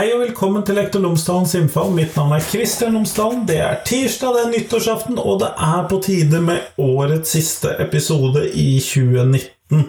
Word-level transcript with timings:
Hei 0.00 0.14
og 0.14 0.22
velkommen 0.22 0.62
til 0.64 0.78
Lektor 0.78 1.02
Lomsdalens 1.04 1.52
innfall. 1.58 1.90
Mitt 1.92 2.14
navn 2.16 2.30
er 2.32 2.44
Kristian 2.48 2.94
Lomsdalen. 2.96 3.42
Det 3.44 3.58
er 3.60 3.82
tirsdag, 3.84 4.30
det 4.32 4.44
er 4.46 4.52
nyttårsaften, 4.54 5.18
og 5.20 5.42
det 5.42 5.50
er 5.66 5.82
på 5.90 5.98
tide 6.00 6.40
med 6.40 6.78
årets 6.80 7.34
siste 7.34 7.74
episode 7.84 8.46
i 8.48 8.78
2019. 8.80 9.82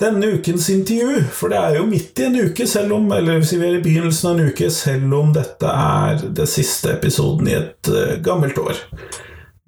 Denne 0.00 0.32
ukens 0.38 0.70
intervju, 0.72 1.26
for 1.36 1.52
det 1.52 1.60
er 1.60 1.76
jo 1.82 1.84
midt 1.90 2.22
i 2.24 2.26
en 2.30 2.40
uke, 2.46 2.70
selv 2.70 2.96
om 2.96 3.12
eller 3.12 3.44
vi 3.44 3.60
er 3.60 3.76
i 3.76 3.84
begynnelsen 3.84 4.30
av 4.30 4.40
en 4.40 4.48
uke, 4.48 4.72
selv 4.72 5.12
om 5.20 5.36
dette 5.36 5.76
er 5.84 6.24
det 6.40 6.48
siste 6.48 6.96
episoden 6.96 7.52
i 7.52 7.58
et 7.60 7.92
uh, 7.92 8.16
gammelt 8.24 8.56
år. 8.64 8.86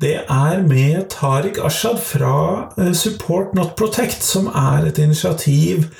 Det 0.01 0.17
er 0.23 0.65
med 0.65 1.11
Tariq 1.13 1.61
Ashad 1.61 2.01
fra 2.01 2.37
uh, 2.81 2.93
Support 2.97 3.53
Not 3.53 3.77
Protect, 3.77 4.25
som 4.25 4.49
er 4.49 4.89
et 4.89 5.05
initiativ 5.11 5.91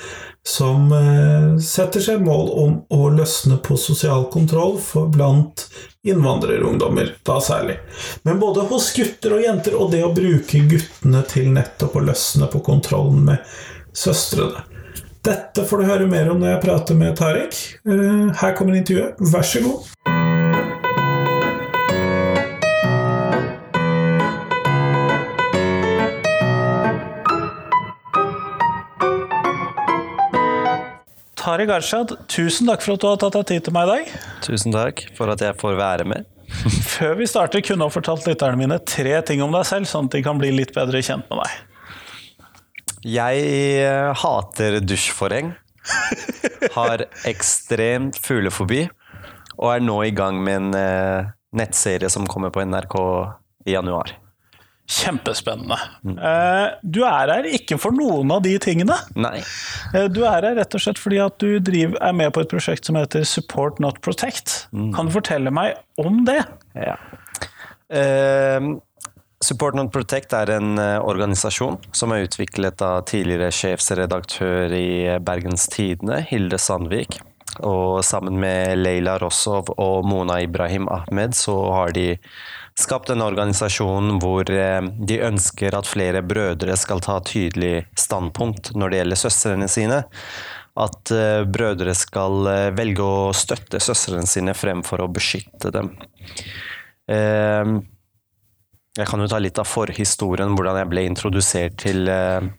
som 0.47 0.91
uh, 0.93 1.57
setter 1.57 2.03
seg 2.05 2.21
mål 2.25 2.51
om 2.61 2.75
å 2.93 3.09
løsne 3.09 3.57
på 3.65 3.77
sosial 3.81 4.27
kontroll 4.33 4.77
blant 5.13 5.65
innvandrerungdommer, 6.05 7.15
da 7.25 7.39
særlig. 7.41 7.79
Men 8.23 8.39
både 8.39 8.67
hos 8.69 8.91
gutter 8.93 9.39
og 9.39 9.41
jenter, 9.41 9.77
og 9.79 9.89
det 9.95 10.03
å 10.05 10.13
bruke 10.13 10.61
guttene 10.69 11.23
til 11.29 11.49
nettopp 11.55 11.97
å 11.97 12.05
løsne 12.11 12.49
på 12.53 12.61
kontrollen 12.65 13.25
med 13.31 13.57
søstrene. 13.95 14.67
Dette 15.25 15.65
får 15.65 15.81
du 15.81 15.89
høre 15.89 16.05
mer 16.05 16.29
om 16.29 16.37
når 16.37 16.51
jeg 16.51 16.63
prater 16.67 16.97
med 16.99 17.17
Tariq. 17.17 17.57
Her 18.37 18.53
kommer 18.53 18.77
intervjuet. 18.77 19.17
Vær 19.33 19.47
så 19.49 19.63
god. 19.65 19.94
Tariq 31.55 31.69
Arshad, 31.71 32.09
tusen 32.27 32.67
takk 32.67 32.81
for 32.83 32.97
at 32.97 32.99
du 32.99 33.05
har 33.07 33.19
tatt 33.21 33.35
deg 33.37 33.45
tid 33.47 33.63
til 33.63 33.73
meg 33.77 33.87
i 33.87 33.91
dag. 33.93 34.07
Tusen 34.43 34.73
takk 34.75 35.05
for 35.15 35.31
at 35.31 35.39
jeg 35.39 35.55
får 35.55 35.77
være 35.79 36.03
med. 36.11 36.25
Før 36.97 37.13
vi 37.15 37.27
starter, 37.31 37.63
kunne 37.63 37.87
du 37.87 37.93
fortalt 37.93 38.27
lytterne 38.27 38.59
mine 38.59 38.75
tre 38.83 39.13
ting 39.23 39.39
om 39.39 39.55
deg 39.55 39.63
selv, 39.69 39.87
sånn 39.87 40.09
at 40.09 40.17
de 40.17 40.21
kan 40.25 40.41
bli 40.41 40.49
litt 40.51 40.73
bedre 40.75 40.99
kjent 40.99 41.31
med 41.31 41.39
deg. 41.39 41.53
Jeg 43.07 43.87
hater 44.19 44.81
dusjforheng. 44.83 45.53
Har 46.75 47.05
ekstremt 47.31 48.19
fuglefobi. 48.19 48.89
Og 49.55 49.71
er 49.77 49.87
nå 49.87 50.01
i 50.03 50.11
gang 50.11 50.43
med 50.43 50.59
en 50.59 50.75
uh, 50.75 51.31
nettserie 51.55 52.11
som 52.11 52.27
kommer 52.27 52.51
på 52.51 52.67
NRK 52.67 52.99
i 53.71 53.77
januar. 53.77 54.11
Kjempespennende. 54.85 55.77
Mm. 56.05 56.17
Uh, 56.19 56.67
du 56.85 56.99
er 57.07 57.31
her 57.33 57.47
ikke 57.57 57.79
for 57.81 57.95
noen 57.95 58.29
av 58.35 58.43
de 58.45 58.53
tingene. 58.61 58.97
Nei. 59.17 59.39
Uh, 59.95 60.05
du 60.13 60.21
er 60.27 60.45
her 60.45 60.59
rett 60.59 60.77
og 60.77 60.83
slett 60.83 61.01
fordi 61.01 61.17
at 61.23 61.39
du 61.41 61.57
driver, 61.57 61.97
er 62.05 62.13
med 62.13 62.33
på 62.35 62.43
et 62.45 62.51
prosjekt 62.51 62.85
som 62.85 62.99
heter 62.99 63.25
Support 63.25 63.81
Not 63.81 63.97
Protect. 64.05 64.67
Mm. 64.75 64.91
Kan 64.93 65.09
du 65.09 65.15
fortelle 65.15 65.53
meg 65.53 65.79
om 66.01 66.21
det? 66.27 66.43
Ja. 66.77 66.99
Support 69.45 69.77
Not 69.77 69.91
Protect 69.93 70.33
er 70.33 70.49
en 70.55 70.79
organisasjon 70.79 71.77
som 71.93 72.13
er 72.13 72.25
utviklet 72.25 72.81
av 72.81 73.03
tidligere 73.09 73.51
sjefsredaktør 73.53 74.73
i 74.73 74.89
Bergens 75.21 75.67
Tidende, 75.73 76.23
Hilde 76.29 76.57
Sandvik. 76.61 77.19
Og 77.63 78.01
sammen 78.03 78.39
med 78.41 78.77
Leila 78.81 79.17
Rossov 79.21 79.69
og 79.77 80.05
Mona 80.09 80.41
Ibrahim 80.43 80.89
Ahmed 80.91 81.37
så 81.37 81.55
har 81.71 81.93
de 81.95 82.15
skapt 82.79 83.09
en 83.09 83.23
organisasjon 83.23 84.17
hvor 84.19 84.49
de 84.49 85.17
ønsker 85.23 85.75
at 85.77 85.87
flere 85.87 86.21
brødre 86.25 86.75
skal 86.79 87.01
ta 87.03 87.19
tydelig 87.23 87.85
standpunkt 87.99 88.73
når 88.75 88.91
det 88.91 88.99
gjelder 88.99 89.21
søstrene 89.21 89.69
sine. 89.71 90.03
At 90.75 91.11
brødre 91.55 91.93
skal 91.95 92.49
velge 92.75 93.03
å 93.03 93.31
støtte 93.35 93.79
søstrene 93.79 94.27
sine 94.27 94.51
fremfor 94.57 95.05
å 95.05 95.07
beskytte 95.07 95.71
dem. 95.71 95.93
Jeg 98.95 99.07
kan 99.07 99.23
jo 99.23 99.29
ta 99.31 99.39
litt 99.39 99.59
av 99.59 99.67
forhistorien, 99.67 100.51
hvordan 100.55 100.81
jeg 100.81 100.91
ble 100.91 101.05
introdusert 101.07 101.79
til 101.79 102.11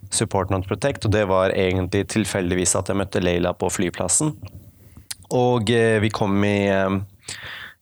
Support 0.09 0.49
Not 0.53 0.65
Protect. 0.69 1.05
og 1.05 1.13
Det 1.13 1.27
var 1.29 1.53
egentlig 1.53 2.07
tilfeldigvis 2.13 2.73
at 2.81 2.89
jeg 2.89 3.01
møtte 3.03 3.21
Leila 3.21 3.53
på 3.53 3.69
flyplassen. 3.73 4.33
Og 5.37 5.69
vi 5.69 6.11
kom 6.15 6.41
i, 6.45 6.71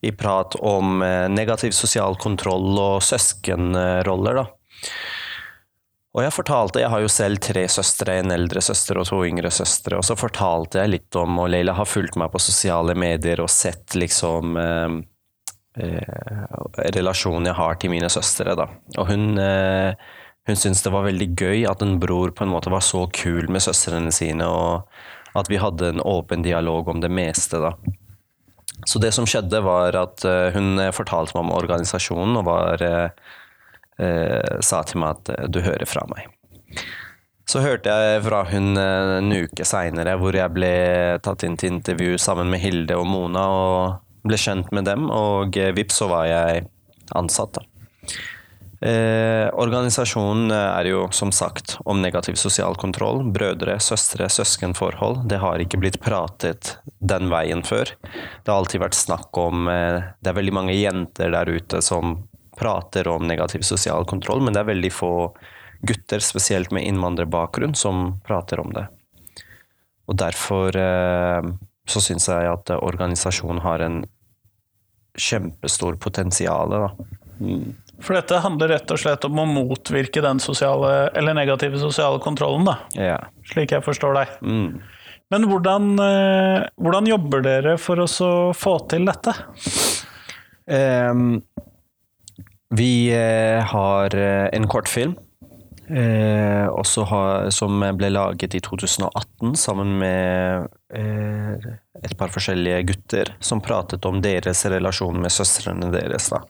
i 0.05 0.13
prat 0.15 0.55
om 0.61 1.01
negativ 1.33 1.73
sosial 1.75 2.17
kontroll 2.21 2.77
og 2.77 3.03
søskenroller, 3.03 4.41
da. 4.41 4.45
Og 6.15 6.23
jeg 6.23 6.31
fortalte, 6.31 6.79
jeg 6.79 6.91
har 6.93 7.01
jo 7.03 7.11
selv 7.11 7.41
tre 7.43 7.65
søstre, 7.67 8.13
en 8.21 8.31
eldre 8.31 8.61
søster 8.63 9.01
og 9.01 9.07
to 9.09 9.17
yngre 9.27 9.49
søstre, 9.51 9.97
og 9.99 10.05
så 10.07 10.15
fortalte 10.15 10.79
jeg 10.79 10.93
litt 10.93 11.17
om, 11.19 11.41
og 11.43 11.49
Leila 11.51 11.75
har 11.75 11.89
fulgt 11.91 12.15
meg 12.19 12.31
på 12.31 12.39
sosiale 12.39 12.95
medier 12.95 13.41
og 13.43 13.51
sett 13.51 13.97
liksom 13.99 14.55
eh, 14.61 14.95
eh, 15.83 16.45
relasjonen 16.95 17.49
jeg 17.51 17.59
har 17.59 17.81
til 17.81 17.91
mine 17.91 18.11
søstre, 18.13 18.55
da. 18.55 18.69
Og 18.95 19.11
hun 19.11 19.35
eh, 19.43 20.07
hun 20.45 20.59
syntes 20.61 20.85
det 20.85 20.93
var 20.93 21.07
veldig 21.07 21.27
gøy 21.35 21.65
at 21.67 21.81
en 21.81 21.97
bror 21.99 22.31
på 22.31 22.45
en 22.45 22.51
måte 22.53 22.71
var 22.71 22.83
så 22.85 23.07
kul 23.11 23.49
med 23.51 23.65
søstrene 23.65 24.13
sine, 24.13 24.47
og 24.47 24.87
at 25.35 25.49
vi 25.51 25.59
hadde 25.59 25.89
en 25.89 26.03
åpen 26.05 26.45
dialog 26.45 26.87
om 26.93 27.03
det 27.03 27.11
meste, 27.11 27.59
da. 27.59 27.73
Så 28.83 28.99
det 28.99 29.13
som 29.15 29.27
skjedde, 29.29 29.61
var 29.63 29.95
at 29.97 30.25
hun 30.53 30.81
fortalte 30.93 31.37
meg 31.37 31.45
om 31.45 31.53
organisasjonen 31.55 32.35
og 32.41 32.45
var, 32.49 32.83
eh, 32.83 34.57
sa 34.59 34.81
til 34.83 34.99
meg 35.01 35.15
at 35.15 35.49
du 35.49 35.61
hører 35.63 35.87
fra 35.87 36.03
meg. 36.11 36.27
Så 37.47 37.61
hørte 37.63 37.93
jeg 37.93 38.23
fra 38.25 38.41
hun 38.49 38.75
en 38.77 39.31
uke 39.31 39.65
seinere, 39.65 40.17
hvor 40.19 40.35
jeg 40.35 40.51
ble 40.53 40.73
tatt 41.23 41.45
inn 41.47 41.55
til 41.61 41.77
intervju 41.77 42.17
sammen 42.19 42.49
med 42.51 42.59
Hilde 42.59 42.97
og 42.99 43.07
Mona, 43.07 43.45
og 43.47 44.27
ble 44.27 44.39
kjent 44.41 44.71
med 44.75 44.89
dem, 44.89 45.07
og 45.13 45.55
vips, 45.77 46.01
så 46.01 46.09
var 46.11 46.25
jeg 46.29 46.65
ansatt, 47.15 47.59
da. 47.59 47.63
Eh, 48.81 49.47
organisasjonen 49.55 50.51
er 50.51 50.89
jo 50.89 51.05
som 51.15 51.31
sagt 51.31 51.77
om 51.85 52.01
negativ 52.03 52.35
sosial 52.35 52.75
kontroll. 52.75 53.23
Brødre, 53.31 53.77
søstre, 53.79 54.27
søskenforhold. 54.29 55.23
Det 55.29 55.39
har 55.39 55.63
ikke 55.63 55.79
blitt 55.79 56.01
pratet 56.03 56.75
den 56.99 57.29
veien 57.31 57.63
før. 57.63 57.93
Det 58.03 58.51
har 58.51 58.59
alltid 58.59 58.83
vært 58.83 58.97
snakk 58.99 59.37
om 59.39 59.69
eh, 59.71 60.01
Det 60.19 60.31
er 60.31 60.39
veldig 60.39 60.55
mange 60.55 60.75
jenter 60.75 61.31
der 61.31 61.49
ute 61.49 61.81
som 61.85 62.17
prater 62.55 63.07
om 63.11 63.27
negativ 63.27 63.63
sosial 63.67 64.05
kontroll, 64.07 64.43
men 64.43 64.55
det 64.55 64.63
er 64.63 64.71
veldig 64.71 64.91
få 64.95 65.13
gutter, 65.85 66.23
spesielt 66.23 66.71
med 66.71 66.85
innvandrerbakgrunn, 66.87 67.75
som 67.75 68.19
prater 68.25 68.61
om 68.63 68.71
det. 68.75 68.85
Og 70.07 70.19
derfor 70.19 70.75
eh, 70.79 71.49
så 71.87 72.01
syns 72.01 72.27
jeg 72.31 72.51
at 72.51 72.71
organisasjonen 72.75 73.63
har 73.65 73.83
en 73.85 74.03
kjempestor 75.15 75.95
potensial. 76.01 76.71
Da. 76.71 76.89
For 78.03 78.17
dette 78.17 78.41
handler 78.43 78.73
rett 78.73 78.91
og 78.91 78.99
slett 78.99 79.25
om 79.27 79.39
å 79.39 79.47
motvirke 79.47 80.23
den 80.23 80.41
sosiale, 80.43 81.09
eller 81.15 81.37
negative 81.37 81.79
sosiale 81.81 82.19
kontrollen, 82.23 82.67
da. 82.67 82.77
Ja. 82.99 83.19
Slik 83.47 83.75
jeg 83.75 83.85
forstår 83.85 84.17
deg. 84.19 84.37
Mm. 84.43 84.81
Men 85.33 85.47
hvordan, 85.49 85.91
eh, 86.03 86.65
hvordan, 86.77 87.07
jobber 87.09 87.45
dere 87.45 87.77
for 87.81 88.03
å 88.03 88.07
få 88.53 88.75
til 88.91 89.07
dette? 89.07 89.33
Um, 90.65 91.39
vi 92.75 92.91
eh, 93.13 93.61
har 93.61 94.15
en 94.17 94.67
kortfilm 94.67 95.15
eh, 95.89 97.05
har, 97.09 97.49
som 97.49 97.83
ble 97.97 98.09
laget 98.09 98.55
i 98.55 98.61
2018 98.63 99.55
sammen 99.59 99.97
med 100.01 100.67
eh, 100.93 101.69
et 102.01 102.17
par 102.17 102.33
forskjellige 102.33 102.81
gutter 102.89 103.33
som 103.39 103.61
pratet 103.63 104.05
om 104.05 104.21
deres 104.23 104.65
relasjon 104.65 105.19
med 105.21 105.33
søstrene 105.33 105.91
deres. 105.93 106.29
da. 106.33 106.41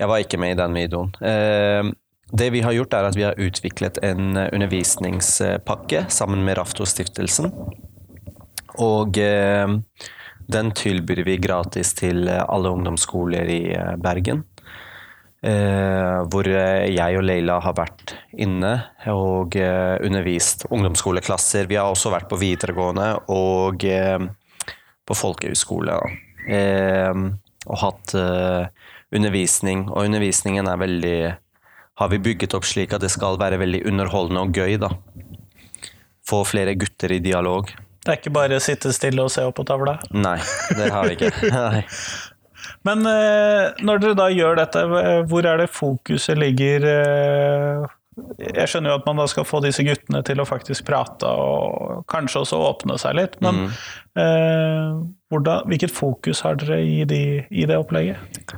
Jeg 0.00 0.10
var 0.10 0.22
ikke 0.22 0.40
med 0.42 0.54
i 0.54 0.58
den 0.58 0.74
videoen. 0.74 1.12
Eh, 1.22 1.92
det 2.34 2.50
vi 2.50 2.64
har 2.64 2.74
gjort, 2.74 2.96
er 2.96 3.08
at 3.08 3.18
vi 3.18 3.26
har 3.26 3.38
utviklet 3.38 4.00
en 4.02 4.34
undervisningspakke 4.42 6.06
sammen 6.10 6.42
med 6.46 6.58
Raftostiftelsen. 6.58 7.52
Og 8.82 9.20
eh, 9.22 9.76
den 10.50 10.72
tilbyr 10.74 11.22
vi 11.28 11.38
gratis 11.42 11.94
til 11.96 12.26
alle 12.28 12.74
ungdomsskoler 12.74 13.52
i 13.54 13.60
Bergen. 14.02 14.42
Eh, 15.44 16.18
hvor 16.32 16.48
jeg 16.48 17.18
og 17.20 17.26
Leila 17.28 17.60
har 17.62 17.76
vært 17.76 18.16
inne 18.32 18.72
og 19.12 19.54
undervist 19.54 20.66
ungdomsskoleklasser. 20.72 21.68
Vi 21.70 21.78
har 21.78 21.86
også 21.86 22.10
vært 22.12 22.30
på 22.32 22.40
videregående 22.40 23.12
og 23.30 23.86
på 25.04 25.16
folkehøyskole. 25.20 26.00
og 27.64 27.78
hatt 27.80 28.16
undervisning, 29.14 29.86
og 29.90 30.04
undervisningen 30.08 30.68
er 30.70 30.80
veldig 30.80 31.16
har 32.00 32.08
vi 32.10 32.18
bygget 32.18 32.54
opp 32.58 32.64
slik 32.66 32.92
at 32.96 33.04
det 33.04 33.12
skal 33.14 33.36
være 33.38 33.60
veldig 33.60 33.84
underholdende 33.86 34.40
og 34.42 34.56
gøy. 34.58 34.76
da. 34.82 34.88
Få 36.26 36.40
flere 36.48 36.74
gutter 36.74 37.12
i 37.14 37.20
dialog. 37.22 37.68
Det 38.04 38.10
er 38.12 38.18
ikke 38.18 38.32
bare 38.34 38.58
å 38.58 38.62
sitte 38.62 38.90
stille 38.92 39.22
og 39.22 39.30
se 39.32 39.44
opp 39.46 39.54
på 39.60 39.64
tavla? 39.68 39.94
Nei, 40.12 40.36
det 40.76 40.90
har 40.92 41.06
vi 41.06 41.14
ikke. 41.14 41.30
Nei. 41.54 41.84
Men 42.84 43.06
eh, 43.08 43.78
når 43.84 44.02
dere 44.02 44.16
da 44.18 44.26
gjør 44.32 44.58
dette, 44.58 44.82
hvor 45.30 45.46
er 45.48 45.62
det 45.62 45.70
fokuset 45.72 46.36
ligger? 46.40 46.84
Eh, 46.90 47.86
Jeg 48.42 48.68
skjønner 48.70 48.92
jo 48.92 48.98
at 49.00 49.06
man 49.08 49.22
da 49.22 49.24
skal 49.30 49.46
få 49.48 49.62
disse 49.64 49.82
guttene 49.86 50.20
til 50.26 50.42
å 50.42 50.46
faktisk 50.48 50.84
prate 50.86 51.26
og 51.30 52.04
kanskje 52.12 52.42
også 52.44 52.60
åpne 52.72 52.98
seg 53.00 53.16
litt, 53.18 53.38
men 53.42 53.64
eh, 54.18 54.92
hvordan, 55.32 55.64
hvilket 55.70 55.94
fokus 55.94 56.44
har 56.44 56.58
dere 56.60 56.78
i, 56.84 57.00
de, 57.08 57.22
i 57.50 57.66
det 57.70 57.78
opplegget? 57.80 58.54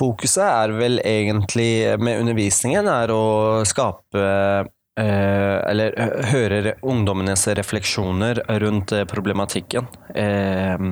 Fokuset 0.00 0.46
er 0.46 0.72
vel 0.78 1.00
egentlig 1.04 1.98
med 2.00 2.22
undervisningen 2.22 2.88
er 2.88 3.12
å 3.12 3.20
skape 3.68 4.22
eh, 4.24 5.56
Eller 5.68 5.92
hø- 6.00 6.22
høre 6.32 6.74
ungdommenes 6.88 7.44
refleksjoner 7.58 8.40
rundt 8.62 8.94
eh, 8.96 9.04
problematikken. 9.10 9.86
Eh, 10.14 10.88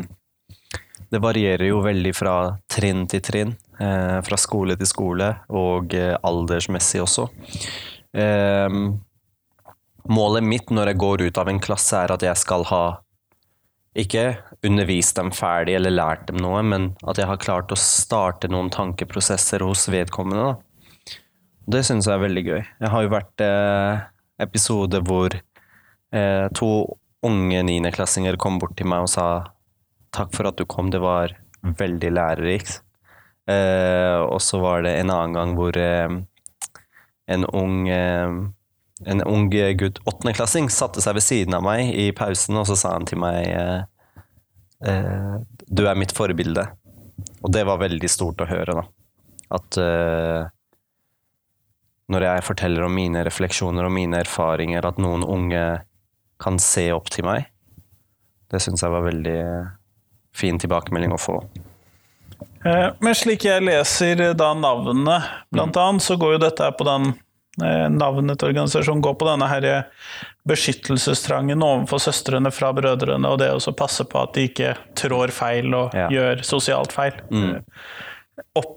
det 1.08 1.22
varierer 1.25 1.70
jo 1.70 1.81
veldig 1.81 2.12
fra 2.12 2.34
trinn 2.69 3.06
til 3.08 3.22
trinn, 3.25 3.55
fra 3.78 4.37
skole 4.37 4.75
til 4.76 4.88
skole, 4.90 5.31
og 5.49 5.94
aldersmessig 5.96 7.00
også. 7.00 7.25
Målet 10.08 10.44
mitt 10.44 10.69
når 10.69 10.90
jeg 10.93 11.00
går 11.00 11.22
ut 11.31 11.40
av 11.40 11.49
en 11.49 11.61
klasse, 11.64 11.96
er 12.02 12.12
at 12.12 12.26
jeg 12.28 12.37
skal 12.40 12.66
ha 12.69 12.82
ikke 13.99 14.25
undervist 14.67 15.19
dem 15.19 15.33
ferdig 15.35 15.75
eller 15.79 15.95
lært 15.95 16.29
dem 16.29 16.39
noe, 16.43 16.62
men 16.67 16.93
at 17.09 17.19
jeg 17.19 17.29
har 17.31 17.41
klart 17.43 17.75
å 17.75 17.79
starte 17.79 18.50
noen 18.50 18.71
tankeprosesser 18.75 19.65
hos 19.67 19.89
vedkommende. 19.91 20.53
Da. 20.53 21.17
Det 21.69 21.85
syns 21.87 22.09
jeg 22.09 22.17
er 22.17 22.25
veldig 22.25 22.45
gøy. 22.47 22.62
Jeg 22.62 22.93
har 22.95 23.05
jo 23.05 23.12
vært 23.12 23.45
eh, 23.45 24.06
episode 24.43 25.03
hvor 25.06 25.35
eh, 25.35 26.47
to 26.56 26.71
unge 27.27 27.62
niendeklassinger 27.67 28.39
kom 28.41 28.61
bort 28.62 28.77
til 28.79 28.89
meg 28.89 29.05
og 29.05 29.12
sa 29.12 29.29
takk 30.15 30.33
for 30.37 30.49
at 30.49 30.59
du 30.59 30.65
kom, 30.71 30.93
det 30.95 31.03
var 31.03 31.35
veldig 31.62 32.12
lærerikt. 32.15 32.81
Eh, 33.49 34.19
og 34.23 34.41
så 34.45 34.61
var 34.62 34.85
det 34.85 34.95
en 34.99 35.12
annen 35.12 35.37
gang 35.37 35.55
hvor 35.59 35.77
eh, 35.81 36.19
en 37.29 37.47
ung 37.56 37.89
eh, 37.89 38.39
en 39.06 39.23
ung 39.23 39.49
gutt, 39.50 40.00
åttendeklassing, 40.05 40.71
satte 40.71 41.03
seg 41.05 41.15
ved 41.19 41.25
siden 41.27 41.55
av 41.55 41.62
meg 41.67 41.93
i 41.95 42.11
pausen, 42.17 42.56
og 42.59 42.67
så 42.67 42.77
sa 42.79 42.97
han 42.97 43.06
til 43.06 43.21
meg 43.23 43.47
eh, 43.47 43.83
eh, 44.91 45.35
Du 45.71 45.85
er 45.87 45.99
mitt 45.99 46.15
forbilde. 46.17 46.67
Og 47.43 47.53
det 47.55 47.65
var 47.67 47.83
veldig 47.83 48.11
stort 48.11 48.43
å 48.43 48.49
høre, 48.50 48.81
da. 48.81 48.85
At 49.59 49.79
eh, 49.81 50.49
når 52.09 52.25
jeg 52.25 52.47
forteller 52.47 52.87
om 52.87 52.95
mine 52.97 53.23
refleksjoner 53.27 53.87
og 53.87 53.95
mine 53.95 54.23
erfaringer, 54.25 54.87
at 54.89 55.00
noen 55.03 55.25
unge 55.27 55.65
kan 56.41 56.59
se 56.62 56.89
opp 56.95 57.11
til 57.12 57.27
meg, 57.29 57.49
det 58.49 58.62
syns 58.65 58.83
jeg 58.83 58.95
var 58.95 59.05
veldig 59.05 59.41
fin 60.39 60.59
tilbakemelding 60.61 61.12
å 61.12 61.21
få. 61.21 61.39
Eh, 62.65 62.89
Men 63.00 63.17
slik 63.19 63.45
jeg 63.47 63.65
leser 63.67 64.33
da 64.39 64.53
navnene, 64.56 65.21
blant 65.53 65.77
annet, 65.79 66.05
så 66.05 66.17
går 66.19 66.37
jo 66.37 66.45
dette 66.49 66.71
på 66.79 66.87
den 66.89 67.12
Navnet 67.58 68.38
til 68.38 68.52
organisasjonen 68.52 69.02
går 69.05 69.16
på 69.20 69.28
denne 69.28 69.49
her 69.50 69.66
eh, 69.69 69.82
beskyttelsestrangen 70.49 71.62
overfor 71.64 72.00
søstrene 72.02 72.52
fra 72.55 72.72
brødrene, 72.76 73.28
og 73.28 73.40
det 73.43 73.50
å 73.52 73.76
passe 73.76 74.06
på 74.08 74.22
at 74.22 74.34
de 74.37 74.49
ikke 74.49 74.75
trår 74.99 75.34
feil 75.34 75.75
og 75.75 75.94
Ja. 75.94 76.08
gjør 76.08 76.44
sosialt 76.46 76.93
feil. 76.93 77.12
Mm. 77.31 77.64
Opp, 78.56 78.76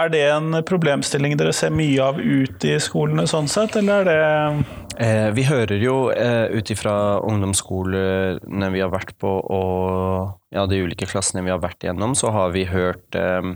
er 0.00 0.08
det 0.08 0.22
en 0.30 0.62
problemstilling 0.66 1.36
dere 1.36 1.52
ser 1.52 1.70
mye 1.70 2.00
av 2.02 2.18
ute 2.18 2.76
i 2.76 2.78
skolene 2.80 3.26
sånn 3.28 3.48
sett, 3.50 3.76
eller 3.76 4.00
er 4.00 4.04
det 4.08 4.82
Eh, 5.00 5.30
vi 5.32 5.44
hører 5.48 5.80
jo 5.80 6.10
eh, 6.12 6.52
ut 6.52 6.70
ifra 6.70 7.18
ungdomsskolene 7.24 8.68
vi 8.74 8.82
har 8.82 8.90
vært 8.92 9.14
på 9.22 9.30
og 9.40 10.34
ja, 10.52 10.66
de 10.68 10.82
ulike 10.84 11.08
klassene 11.08 11.44
vi 11.46 11.52
har 11.52 11.62
vært 11.62 11.86
igjennom, 11.86 12.12
så 12.18 12.32
har 12.34 12.52
vi 12.52 12.66
hørt 12.68 13.16
eh, 13.16 13.54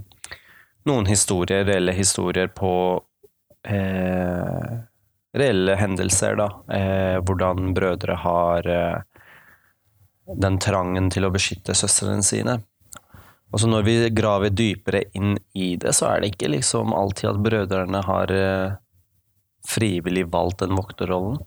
noen 0.88 1.08
historier, 1.10 1.66
reelle 1.68 1.92
historier 1.96 2.48
på 2.48 2.72
eh, 3.66 4.76
reelle 5.36 5.76
hendelser, 5.76 6.38
da. 6.38 6.48
Eh, 6.72 7.18
hvordan 7.26 7.74
brødre 7.76 8.16
har 8.22 8.70
eh, 8.70 9.02
den 10.40 10.58
trangen 10.62 11.10
til 11.12 11.26
å 11.26 11.32
beskytte 11.34 11.76
søstrene 11.76 12.24
sine. 12.26 12.60
Og 13.52 13.62
så 13.62 13.68
når 13.70 13.84
vi 13.86 13.96
graver 14.10 14.50
dypere 14.50 15.04
inn 15.16 15.36
i 15.54 15.74
det, 15.80 15.94
så 15.94 16.10
er 16.10 16.22
det 16.22 16.32
ikke 16.34 16.50
liksom 16.56 16.94
alltid 16.96 17.30
at 17.30 17.42
brødrene 17.44 18.02
har 18.08 18.32
eh, 18.34 18.76
frivillig 19.66 20.26
valgt 20.32 20.64
den 20.64 20.74
vokterrollen. 20.78 21.38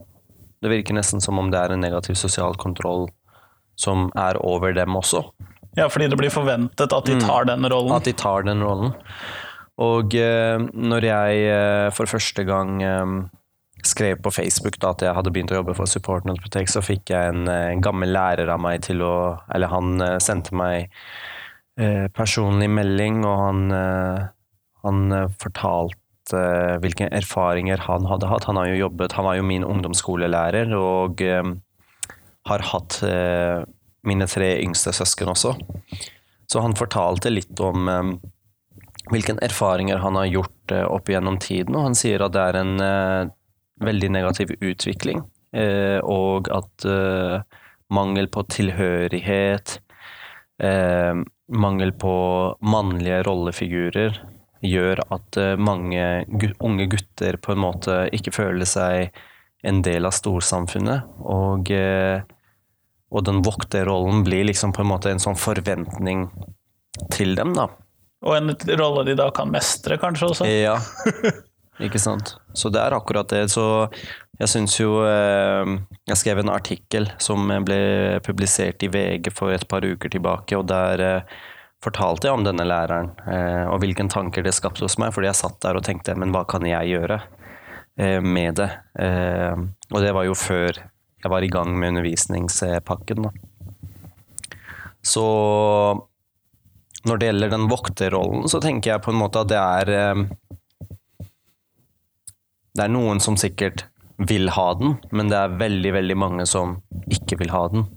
Det 0.60 0.72
virker 0.72 0.96
nesten 0.96 1.24
som 1.24 1.40
om 1.40 1.52
det 1.52 1.60
er 1.60 1.76
en 1.76 1.84
negativ 1.84 2.18
sosial 2.20 2.56
kontroll 2.60 3.08
som 3.80 4.10
er 4.20 4.40
over 4.44 4.74
dem 4.76 4.96
også. 5.00 5.24
Ja, 5.78 5.88
fordi 5.92 6.10
det 6.12 6.18
blir 6.20 6.34
forventet 6.34 6.92
at 6.92 7.06
de 7.08 7.20
tar 7.22 7.46
den 7.48 7.68
rollen. 7.72 7.94
At 7.96 8.08
de 8.08 8.14
tar 8.18 8.44
den 8.48 8.64
rollen. 8.66 8.92
Og 9.80 10.16
eh, 10.20 10.60
når 10.60 11.08
jeg 11.08 11.44
eh, 11.48 11.90
for 11.96 12.12
første 12.12 12.44
gang 12.48 12.82
eh, 12.84 13.14
skrev 13.88 14.20
på 14.24 14.34
Facebook 14.36 14.80
da, 14.82 14.92
at 14.92 15.06
jeg 15.06 15.16
hadde 15.16 15.32
begynt 15.32 15.54
å 15.54 15.62
jobbe 15.62 15.76
for 15.78 15.88
Support 15.88 16.28
Not 16.28 16.44
så 16.68 16.84
fikk 16.84 17.14
jeg 17.14 17.32
en 17.32 17.48
en, 17.48 17.84
gammel 17.84 18.12
lærer 18.12 18.52
av 18.52 18.60
meg 18.60 18.84
til 18.84 19.02
å 19.06 19.40
Eller 19.56 19.72
han 19.72 20.20
sendte 20.20 20.56
meg 20.56 20.92
personlig 22.12 22.68
melding, 22.68 23.22
og 23.24 23.38
han, 23.40 23.60
han 24.84 25.14
fortalte 25.40 26.42
hvilke 26.84 27.08
erfaringer 27.16 27.80
han 27.86 28.04
hadde 28.10 28.28
hatt. 28.28 28.50
Han 28.50 28.60
har 28.60 28.68
jo 28.68 28.82
jobbet, 28.82 29.16
han 29.16 29.24
var 29.24 29.38
jo 29.38 29.46
min 29.48 29.64
ungdomsskolelærer, 29.64 30.74
og 30.76 31.24
har 31.24 32.66
hatt 32.74 33.00
mine 34.04 34.28
tre 34.28 34.50
yngste 34.60 34.92
søsken 34.98 35.32
også. 35.32 35.54
Så 36.52 36.66
han 36.68 36.76
fortalte 36.76 37.32
litt 37.32 37.64
om 37.64 37.88
hvilke 39.10 39.36
erfaringer 39.46 40.02
han 40.04 40.18
har 40.20 40.30
gjort 40.30 40.74
eh, 40.74 40.86
opp 40.86 41.10
gjennom 41.10 41.40
tiden, 41.42 41.76
og 41.76 41.90
han 41.90 41.98
sier 41.98 42.24
at 42.26 42.36
det 42.36 42.46
er 42.46 42.60
en 42.62 42.74
eh, 42.84 43.32
veldig 43.86 44.10
negativ 44.16 44.54
utvikling, 44.60 45.24
eh, 45.56 45.98
og 46.04 46.50
at 46.54 46.88
mangel 47.90 48.28
på 48.30 48.44
tilhørighet, 48.54 49.80
mangel 51.64 51.94
på 51.98 52.16
mannlige 52.62 53.24
rollefigurer, 53.26 54.20
gjør 54.62 55.00
at 55.16 55.40
mange 55.58 56.04
unge 56.60 56.86
gutter 56.92 57.40
på 57.42 57.56
en 57.56 57.62
måte 57.64 57.96
ikke 58.14 58.36
føler 58.36 58.68
seg 58.70 59.16
en 59.66 59.80
del 59.82 60.06
av 60.06 60.14
storsamfunnet, 60.14 61.08
og, 61.24 61.72
og 63.10 63.26
den 63.32 63.42
vokterrollen 63.48 64.22
blir 64.28 64.46
liksom 64.52 64.76
på 64.76 64.84
en 64.84 64.92
måte 64.92 65.16
en 65.16 65.24
sånn 65.24 65.40
forventning 65.40 66.28
til 67.16 67.34
dem, 67.40 67.56
da. 67.58 67.72
Og 68.26 68.36
en 68.36 68.52
rolle 68.80 69.06
de 69.08 69.16
da 69.20 69.30
kan 69.36 69.52
mestre, 69.52 69.98
kanskje 70.00 70.32
også. 70.34 70.48
Ja, 70.50 70.76
ikke 71.86 72.02
sant. 72.02 72.36
Så 72.58 72.72
det 72.74 72.82
er 72.84 72.96
akkurat 72.98 73.30
det. 73.32 73.46
Så 73.54 73.64
jeg 74.40 74.52
syns 74.52 74.76
jo 74.80 75.02
eh, 75.04 75.72
Jeg 76.08 76.20
skrev 76.20 76.42
en 76.44 76.52
artikkel 76.54 77.10
som 77.22 77.48
ble 77.68 77.80
publisert 78.26 78.84
i 78.84 78.92
VG 78.92 79.32
for 79.36 79.56
et 79.56 79.68
par 79.72 79.88
uker 79.88 80.12
tilbake, 80.12 80.60
og 80.60 80.68
der 80.72 81.04
eh, 81.06 81.40
fortalte 81.84 82.28
jeg 82.28 82.36
om 82.36 82.44
denne 82.44 82.68
læreren, 82.68 83.14
eh, 83.24 83.66
og 83.72 83.80
hvilke 83.84 84.04
tanker 84.12 84.44
det 84.44 84.56
skapte 84.56 84.84
hos 84.84 84.98
meg, 85.00 85.14
fordi 85.16 85.30
jeg 85.30 85.40
satt 85.40 85.60
der 85.64 85.80
og 85.80 85.86
tenkte 85.88 86.18
men 86.20 86.36
hva 86.36 86.44
kan 86.48 86.66
jeg 86.68 86.96
gjøre 86.96 87.22
med 88.24 88.56
det? 88.56 88.68
Og 89.92 89.98
det 90.00 90.12
var 90.16 90.24
jo 90.24 90.36
før 90.40 90.78
jeg 91.20 91.32
var 91.34 91.44
i 91.44 91.50
gang 91.52 91.74
med 91.76 91.90
undervisningspakken, 91.92 93.26
da. 93.26 93.32
Så 95.04 95.26
når 97.08 97.20
det 97.20 97.30
gjelder 97.30 97.54
den 97.54 97.70
vokterrollen, 97.72 98.48
så 98.52 98.60
tenker 98.64 98.94
jeg 98.94 99.04
på 99.06 99.14
en 99.14 99.22
måte 99.22 99.44
at 99.44 99.52
det 99.52 99.60
er 99.60 99.94
eh, 99.96 100.24
Det 102.76 102.86
er 102.86 102.92
noen 102.94 103.20
som 103.20 103.36
sikkert 103.40 103.88
vil 104.30 104.52
ha 104.52 104.74
den, 104.78 104.98
men 105.16 105.32
det 105.32 105.38
er 105.40 105.56
veldig, 105.60 105.92
veldig 105.96 106.16
mange 106.20 106.46
som 106.48 106.78
ikke 107.12 107.40
vil 107.40 107.52
ha 107.52 107.64
den. 107.72 107.88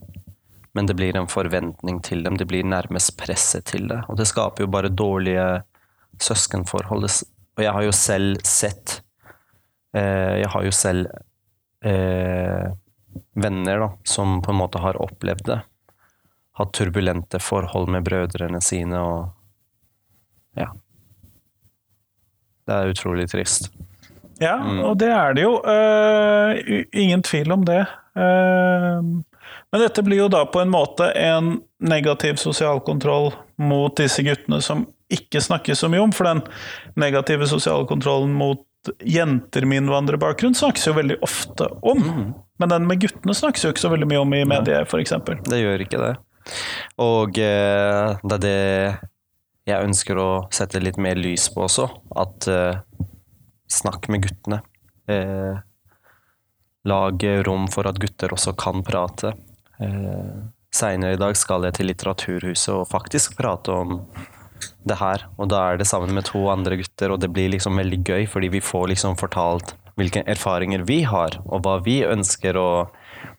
Men 0.73 0.89
det 0.89 0.97
blir 0.99 1.17
en 1.19 1.29
forventning 1.29 2.01
til 2.03 2.23
dem, 2.25 2.39
det 2.41 2.49
blir 2.51 2.65
nærmest 2.67 3.15
presset 3.21 3.67
til 3.69 3.89
det. 3.91 4.01
Og 4.09 4.17
det 4.19 4.27
skaper 4.31 4.65
jo 4.65 4.71
bare 4.73 4.91
dårlige 4.91 5.47
søskenforhold. 6.23 7.05
Og 7.05 7.63
jeg 7.63 7.75
har 7.77 7.85
jo 7.85 7.93
selv 7.95 8.41
sett 8.49 9.03
eh, 9.95 10.41
Jeg 10.41 10.49
har 10.55 10.65
jo 10.65 10.73
selv 10.73 11.11
eh, 11.85 12.71
venner 13.35 13.85
da, 13.85 13.91
som 14.09 14.41
på 14.43 14.55
en 14.55 14.61
måte 14.63 14.81
har 14.83 14.99
opplevd 15.03 15.47
det 15.51 15.61
hatt 16.59 16.73
turbulente 16.77 17.41
forhold 17.41 17.91
med 17.93 18.05
brødrene 18.09 18.61
sine 18.65 19.01
og 19.01 19.31
Ja. 20.59 20.69
Det 22.67 22.75
er 22.75 22.93
utrolig 22.93 23.25
trist. 23.31 23.73
Ja, 24.39 24.57
og 24.85 24.99
det 25.01 25.09
er 25.11 25.35
det 25.35 25.43
jo. 25.43 25.55
Uh, 25.65 26.85
ingen 26.93 27.23
tvil 27.23 27.53
om 27.53 27.65
det. 27.65 27.81
Uh, 28.17 29.01
men 29.73 29.81
dette 29.81 30.05
blir 30.05 30.21
jo 30.21 30.29
da 30.33 30.45
på 30.47 30.61
en 30.61 30.71
måte 30.71 31.09
en 31.17 31.55
negativ 31.81 32.37
sosial 32.43 32.83
kontroll 32.85 33.33
mot 33.57 33.97
disse 33.97 34.23
guttene 34.23 34.61
som 34.63 34.85
ikke 35.13 35.41
snakkes 35.43 35.83
så 35.83 35.89
mye 35.93 36.05
om, 36.05 36.13
for 36.13 36.29
den 36.29 36.43
negative 37.01 37.49
sosiale 37.51 37.87
kontrollen 37.89 38.33
mot 38.37 38.67
jenter 39.07 39.67
med 39.69 39.83
innvandrerbakgrunn 39.83 40.57
snakkes 40.59 40.89
jo 40.89 40.97
veldig 40.97 41.19
ofte 41.23 41.69
om. 41.87 42.05
Men 42.59 42.73
den 42.73 42.87
med 42.89 43.01
guttene 43.05 43.35
snakkes 43.37 43.65
jo 43.65 43.73
ikke 43.73 43.85
så 43.85 43.93
veldig 43.93 44.11
mye 44.11 44.23
om 44.25 44.37
i 44.37 44.45
medier, 44.49 44.87
f.eks. 44.89 45.15
Det 45.49 45.61
gjør 45.61 45.85
ikke 45.87 46.03
det. 46.03 46.13
Og 47.03 47.39
eh, 47.39 48.15
det 48.23 48.39
er 48.39 48.45
det 48.47 48.59
jeg 49.69 49.87
ønsker 49.87 50.19
å 50.19 50.31
sette 50.55 50.81
litt 50.83 50.99
mer 50.99 51.19
lys 51.21 51.47
på 51.55 51.67
også. 51.69 51.87
At 52.19 52.49
eh, 52.51 52.81
snakk 53.71 54.09
med 54.13 54.25
guttene. 54.27 54.63
Eh, 55.11 55.61
lag 56.89 57.25
rom 57.47 57.69
for 57.71 57.87
at 57.87 58.01
gutter 58.03 58.35
også 58.35 58.57
kan 58.59 58.83
prate. 58.87 59.37
Eh, 59.83 60.43
Seinere 60.73 61.19
i 61.19 61.21
dag 61.21 61.37
skal 61.37 61.67
jeg 61.67 61.77
til 61.77 61.91
Litteraturhuset 61.91 62.73
og 62.73 62.87
faktisk 62.89 63.35
prate 63.37 63.75
om 63.77 63.99
det 64.89 64.97
her. 64.97 65.27
Og 65.37 65.51
da 65.53 65.67
er 65.69 65.81
det 65.81 65.89
sammen 65.91 66.15
med 66.17 66.25
to 66.31 66.47
andre 66.49 66.79
gutter, 66.81 67.13
og 67.13 67.21
det 67.21 67.29
blir 67.35 67.53
liksom 67.53 67.77
veldig 67.77 68.01
gøy, 68.01 68.25
fordi 68.31 68.49
vi 68.55 68.63
får 68.65 68.89
liksom 68.95 69.19
fortalt 69.21 69.75
hvilke 70.01 70.23
erfaringer 70.25 70.87
vi 70.89 71.03
har, 71.05 71.37
og 71.45 71.67
hva 71.67 71.77
vi 71.85 71.99
ønsker, 72.09 72.57
og 72.57 72.95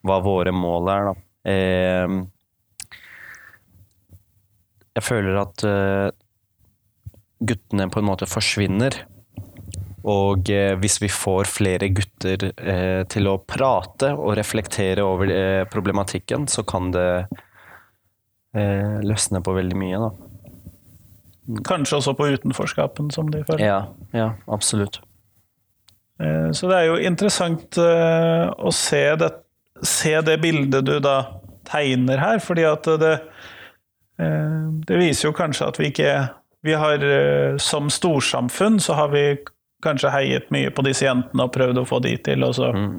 hva 0.05 0.19
våre 0.22 0.53
mål 0.53 0.91
er. 0.93 1.10
Da. 1.10 1.15
Eh, 1.50 2.17
jeg 4.93 5.05
føler 5.05 5.39
at 5.41 5.63
eh, 5.65 6.12
guttene 7.43 7.89
på 7.91 8.01
en 8.01 8.07
måte 8.07 8.29
forsvinner. 8.29 9.00
Og 10.09 10.50
eh, 10.51 10.73
hvis 10.79 11.00
vi 11.01 11.09
får 11.12 11.50
flere 11.50 11.89
gutter 11.95 12.50
eh, 12.51 13.01
til 13.09 13.29
å 13.31 13.39
prate 13.47 14.12
og 14.13 14.35
reflektere 14.38 15.05
over 15.05 15.33
problematikken, 15.71 16.47
så 16.51 16.65
kan 16.67 16.93
det 16.93 17.09
løsne 18.53 19.39
på 19.41 19.53
veldig 19.55 19.77
mye, 19.81 19.97
da. 19.97 20.09
Kanskje 21.65 21.95
også 21.97 22.12
på 22.13 22.27
utenforskapen, 22.35 23.07
som 23.09 23.31
de 23.33 23.39
føler. 23.47 23.63
Ja, 23.65 23.79
ja 24.13 24.27
absolutt. 24.45 25.00
Så 26.21 26.69
det 26.69 26.75
er 26.77 26.85
jo 26.85 27.00
interessant 27.01 27.79
å 27.81 28.73
se 28.77 29.01
det, 29.17 29.31
se 29.81 30.13
det 30.29 30.38
bildet 30.45 30.85
du 30.85 31.00
da 31.01 31.15
tegner 31.65 32.21
her, 32.21 32.43
fordi 32.45 32.67
at 32.69 32.91
det, 33.01 33.15
det 34.17 34.98
viser 35.00 35.29
jo 35.29 35.34
kanskje 35.34 35.67
at 35.72 35.79
vi 35.82 35.88
ikke 35.89 36.10
Vi 36.63 36.75
har 36.77 37.01
som 37.60 37.89
storsamfunn 37.91 38.77
så 38.79 38.93
har 38.96 39.10
vi 39.12 39.24
kanskje 39.84 40.12
heiet 40.13 40.51
mye 40.53 40.72
på 40.72 40.86
disse 40.88 41.03
jentene 41.03 41.48
og 41.48 41.53
prøvd 41.55 41.82
å 41.82 41.88
få 41.88 42.00
de 42.05 42.13
til 42.24 42.46
å 42.46 42.51
mm. 42.53 42.93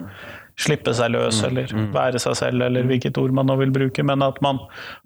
slippe 0.60 0.92
seg 0.96 1.14
løs, 1.14 1.40
mm. 1.40 1.46
eller 1.48 1.72
mm. 1.72 1.86
være 1.94 2.20
seg 2.20 2.36
selv, 2.42 2.66
eller 2.66 2.84
hvilket 2.90 3.16
ord 3.22 3.32
man 3.36 3.48
nå 3.48 3.56
vil 3.62 3.72
bruke, 3.72 4.04
men 4.04 4.24
at 4.26 4.40
man 4.44 4.60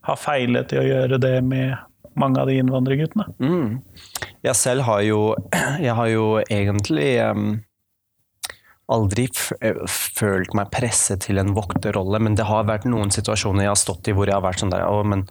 har 0.08 0.18
feilet 0.18 0.74
i 0.74 0.80
å 0.80 0.86
gjøre 0.88 1.20
det 1.22 1.36
med 1.46 1.76
mange 2.18 2.42
av 2.42 2.50
de 2.50 2.58
innvandrerguttene. 2.58 3.28
Mm. 3.38 3.78
Jeg 4.42 4.58
selv 4.58 4.86
har 4.88 5.06
jo 5.06 5.22
Jeg 5.86 5.94
har 5.94 6.10
jo 6.10 6.26
egentlig 6.48 7.12
um 7.22 7.48
aldri 8.88 9.26
eh, 9.60 9.80
følt 9.88 10.54
meg 10.56 10.70
presset 10.72 11.26
til 11.26 11.40
en 11.40 11.52
vokterrolle, 11.56 12.20
men 12.24 12.36
det 12.38 12.46
har 12.48 12.68
vært 12.68 12.86
noen 12.88 13.12
situasjoner 13.14 13.66
jeg 13.66 13.72
har 13.72 13.80
stått 13.80 14.08
i 14.08 14.14
hvor 14.16 14.30
jeg 14.30 14.38
har 14.38 14.44
vært 14.44 14.62
sånn 14.62 14.72
der 14.72 14.86
Å, 14.88 15.02
men 15.04 15.26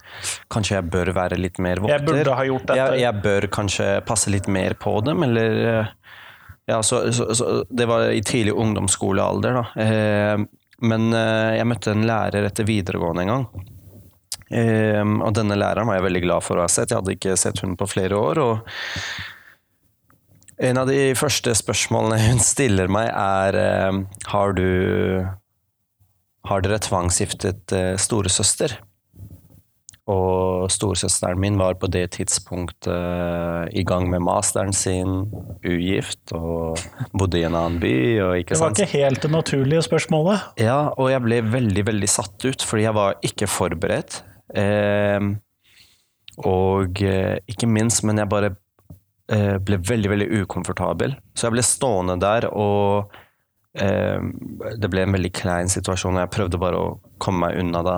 kanskje 0.53 0.77
jeg 0.77 0.89
bør 0.93 1.13
være 1.17 1.39
litt 1.41 1.57
mer 1.63 1.81
vokter? 1.81 1.97
Jeg 1.97 2.07
burde 2.07 2.35
ha 2.37 2.45
gjort 2.47 2.67
dette. 2.67 2.79
Jeg, 2.79 3.01
jeg 3.05 3.23
bør 3.23 3.47
kanskje 3.59 3.87
passe 4.07 4.33
litt 4.33 4.49
mer 4.51 4.77
på 4.79 4.93
dem, 5.05 5.25
eller 5.27 5.63
eh, 5.71 5.95
Ja, 6.67 6.81
så, 6.83 7.05
så, 7.15 7.31
så 7.37 7.63
Det 7.69 7.87
var 7.89 8.09
i 8.11 8.21
tidlig 8.25 8.53
ungdomsskolealder, 8.53 9.61
da. 9.61 9.85
Eh, 9.85 10.45
men 10.87 11.09
eh, 11.17 11.55
jeg 11.57 11.69
møtte 11.71 11.95
en 11.95 12.05
lærer 12.05 12.45
etter 12.45 12.67
videregående 12.67 13.25
en 13.25 13.33
gang. 13.33 13.47
Eh, 14.53 15.01
og 15.01 15.33
denne 15.35 15.57
læreren 15.57 15.89
var 15.89 15.97
jeg 15.97 16.05
veldig 16.05 16.23
glad 16.27 16.45
for 16.45 16.59
å 16.59 16.67
ha 16.67 16.69
sett. 16.71 16.93
Jeg 16.93 17.01
hadde 17.01 17.17
ikke 17.17 17.39
sett 17.39 17.63
hun 17.65 17.73
på 17.79 17.89
flere 17.89 18.19
år. 18.19 18.43
og 18.43 18.77
en 20.57 20.79
av 20.81 20.89
de 20.89 21.11
første 21.17 21.53
spørsmålene 21.57 22.19
hun 22.29 22.41
stiller 22.43 22.89
meg, 22.91 23.09
er 23.11 23.57
eh, 23.61 24.01
Har 24.31 24.57
du 24.57 24.67
Har 26.47 26.63
dere 26.65 26.81
tvangsgiftet 26.81 27.75
eh, 27.75 27.95
storesøster? 28.01 28.79
Og 30.07 30.69
storesøsteren 30.71 31.39
min 31.39 31.57
var 31.59 31.75
på 31.81 31.89
det 31.91 32.05
tidspunktet 32.15 32.87
uh, 32.87 33.65
i 33.75 33.83
gang 33.83 34.05
med 34.07 34.23
masteren 34.23 34.71
sin, 34.71 35.25
ugift, 35.67 36.31
og 36.31 36.79
bodde 37.11 37.41
i 37.41 37.43
en 37.43 37.57
annen 37.59 37.81
by. 37.81 37.91
det 38.39 38.55
var 38.55 38.69
sant? 38.69 38.79
ikke 38.79 39.01
helt 39.01 39.25
det 39.25 39.31
naturlige 39.33 39.83
spørsmålet? 39.83 40.45
Ja, 40.63 40.93
og 40.95 41.11
jeg 41.11 41.25
ble 41.25 41.41
veldig, 41.51 41.83
veldig 41.91 42.09
satt 42.11 42.47
ut, 42.47 42.63
fordi 42.63 42.85
jeg 42.85 42.95
var 42.95 43.19
ikke 43.27 43.51
forberedt. 43.51 44.21
Eh, 44.55 45.27
og 46.47 47.03
eh, 47.03 47.35
ikke 47.51 47.67
minst, 47.67 48.05
men 48.07 48.23
jeg 48.23 48.31
bare 48.31 48.53
Eh, 49.27 49.57
ble 49.59 49.79
veldig, 49.83 50.09
veldig 50.13 50.27
ukomfortabel. 50.43 51.17
Så 51.35 51.47
jeg 51.47 51.57
ble 51.57 51.63
stående 51.65 52.15
der, 52.21 52.47
og 52.47 53.11
eh, 53.75 54.23
det 54.79 54.89
ble 54.91 55.03
en 55.03 55.17
veldig 55.17 55.33
klein 55.35 55.71
situasjon, 55.71 56.15
og 56.15 56.23
jeg 56.23 56.33
prøvde 56.37 56.61
bare 56.61 56.79
å 56.79 56.93
komme 57.19 57.49
meg 57.49 57.59
unna 57.59 57.81
da. 57.83 57.97